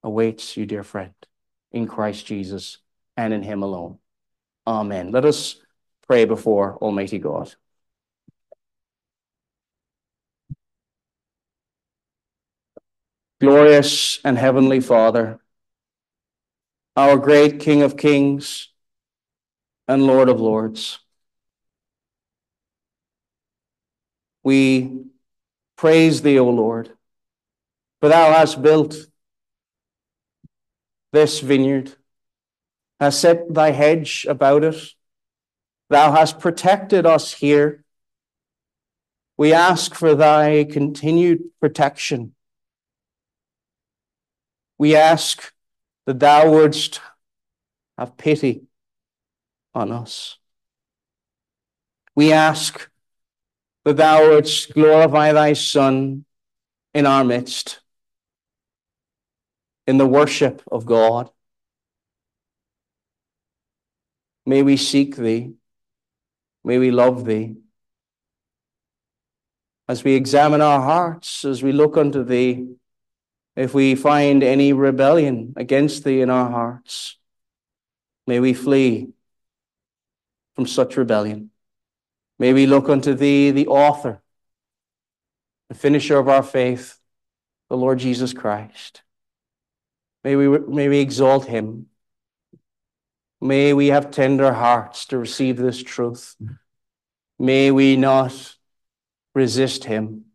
awaits 0.04 0.58
you, 0.58 0.66
dear 0.66 0.84
friend, 0.84 1.14
in 1.72 1.88
Christ 1.88 2.26
Jesus 2.26 2.80
and 3.16 3.34
in 3.34 3.42
Him 3.42 3.64
alone. 3.64 4.00
Amen. 4.68 5.12
Let 5.12 5.26
us 5.26 5.56
pray 6.06 6.26
before 6.26 6.78
Almighty 6.78 7.20
God. 7.20 7.56
Glorious 13.44 14.20
and 14.24 14.38
heavenly 14.38 14.80
Father, 14.80 15.38
our 16.96 17.18
great 17.18 17.60
King 17.60 17.82
of 17.82 17.98
kings 17.98 18.70
and 19.86 20.08
Lord 20.08 20.30
of 20.30 20.40
lords, 20.40 21.00
we 24.44 25.04
Praise 25.76 26.22
thee, 26.22 26.40
O 26.40 26.50
Lord, 26.50 26.94
for 28.00 28.08
thou 28.08 28.32
hast 28.32 28.62
built 28.62 28.96
this 31.12 31.42
vineyard, 31.42 31.94
hast 33.02 33.20
set 33.20 33.54
thy 33.54 33.72
hedge 33.72 34.26
about 34.30 34.64
it. 34.64 34.94
Thou 35.90 36.14
hast 36.14 36.40
protected 36.40 37.06
us 37.06 37.34
here. 37.34 37.84
We 39.36 39.52
ask 39.52 39.94
for 39.94 40.16
thy 40.16 40.64
continued 40.64 41.42
protection. 41.60 42.34
We 44.84 44.98
ask 44.98 45.54
that 46.06 46.20
thou 46.20 46.52
wouldst 46.52 47.00
have 47.98 48.18
pity 48.18 48.64
on 49.74 49.94
us. 49.94 50.38
We 52.16 52.34
ask 52.34 52.90
that 53.86 53.96
thou 53.96 54.32
wouldst 54.32 54.74
glorify 54.74 55.32
thy 55.32 55.54
Son 55.54 56.26
in 56.94 57.06
our 57.06 57.24
midst, 57.24 57.80
in 59.88 59.98
the 60.00 60.06
worship 60.06 60.62
of 60.70 60.86
God. 60.86 61.30
May 64.46 64.64
we 64.64 64.76
seek 64.76 65.16
thee. 65.16 65.54
May 66.66 66.78
we 66.78 66.92
love 66.92 67.24
thee. 67.24 67.56
As 69.88 70.04
we 70.04 70.16
examine 70.16 70.60
our 70.60 70.82
hearts, 70.82 71.46
as 71.46 71.64
we 71.64 71.72
look 71.72 71.96
unto 71.96 72.22
thee, 72.26 72.76
if 73.56 73.74
we 73.74 73.96
find 73.96 74.44
any 74.44 74.74
rebellion 74.74 75.54
against 75.56 76.04
thee 76.04 76.22
in 76.22 76.30
our 76.30 76.50
hearts, 76.50 77.18
may 78.26 78.40
we 78.40 78.54
flee 78.54 79.10
from 80.56 80.66
such 80.66 80.98
rebellion. 80.98 81.52
May 82.40 82.54
we 82.54 82.66
look 82.66 82.90
unto 82.90 83.14
thee, 83.14 83.52
the 83.52 83.68
author, 83.68 84.22
the 85.70 85.76
finisher 85.76 86.18
of 86.18 86.28
our 86.28 86.44
faith, 86.44 87.00
the 87.70 87.78
Lord 87.78 88.00
Jesus 88.00 88.34
Christ. 88.34 89.04
May 90.24 90.36
we, 90.36 90.48
may 90.48 90.90
we 90.90 91.00
exalt 91.00 91.46
him. 91.46 91.88
May 93.42 93.74
we 93.74 93.88
have 93.88 94.10
tender 94.10 94.54
hearts 94.54 95.06
to 95.08 95.18
receive 95.18 95.58
this 95.58 95.84
truth. 95.84 96.36
May 97.38 97.72
we 97.72 97.98
not 97.98 98.56
resist 99.36 99.84
him. 99.84 100.26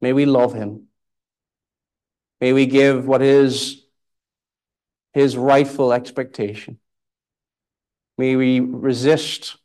May 0.00 0.12
we 0.12 0.26
love 0.26 0.52
him. 0.52 0.83
May 2.40 2.52
we 2.52 2.66
give 2.66 3.06
what 3.06 3.22
is 3.22 3.82
his 5.12 5.36
rightful 5.36 5.92
expectation. 5.92 6.78
May 8.18 8.36
we 8.36 8.60
resist 8.60 9.56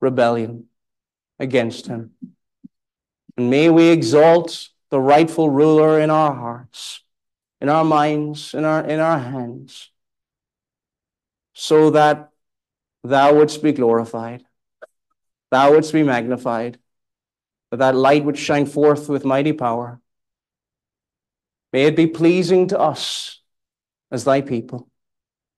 rebellion 0.00 0.66
against 1.38 1.86
him. 1.86 2.12
And 3.36 3.50
may 3.50 3.68
we 3.70 3.88
exalt 3.88 4.68
the 4.90 5.00
rightful 5.00 5.50
ruler 5.50 5.98
in 5.98 6.10
our 6.10 6.34
hearts 6.34 7.04
in 7.64 7.70
our 7.70 7.84
minds, 7.84 8.52
in 8.52 8.62
our, 8.62 8.84
in 8.84 9.00
our 9.00 9.18
hands, 9.18 9.90
so 11.54 11.88
that 11.88 12.28
thou 13.02 13.34
wouldst 13.34 13.62
be 13.62 13.72
glorified, 13.72 14.44
thou 15.50 15.72
wouldst 15.72 15.94
be 15.94 16.02
magnified, 16.02 16.78
that 17.70 17.78
that 17.78 17.94
light 17.94 18.22
would 18.22 18.36
shine 18.36 18.66
forth 18.66 19.08
with 19.08 19.24
mighty 19.24 19.54
power. 19.54 19.98
May 21.74 21.86
it 21.86 21.96
be 21.96 22.06
pleasing 22.06 22.68
to 22.68 22.78
us 22.78 23.40
as 24.12 24.22
thy 24.22 24.42
people. 24.42 24.88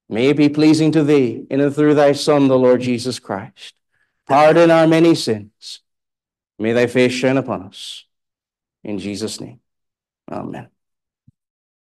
May 0.09 0.29
it 0.29 0.39
be 0.39 0.49
pleasing 0.49 0.91
to 0.93 1.05
thee 1.05 1.45
in 1.51 1.61
and 1.61 1.75
through 1.75 1.93
thy 1.93 2.13
Son, 2.13 2.49
the 2.49 2.59
Lord 2.59 2.81
Jesus 2.81 3.19
Christ. 3.19 3.75
Pardon 4.27 4.71
our 4.71 4.87
many 4.87 5.15
sins. 5.15 5.81
May 6.59 6.73
thy 6.73 6.87
face 6.87 7.13
shine 7.13 7.37
upon 7.37 7.65
us. 7.65 8.07
In 8.83 8.99
Jesus' 8.99 9.43
name, 9.43 9.61
amen. 10.33 10.69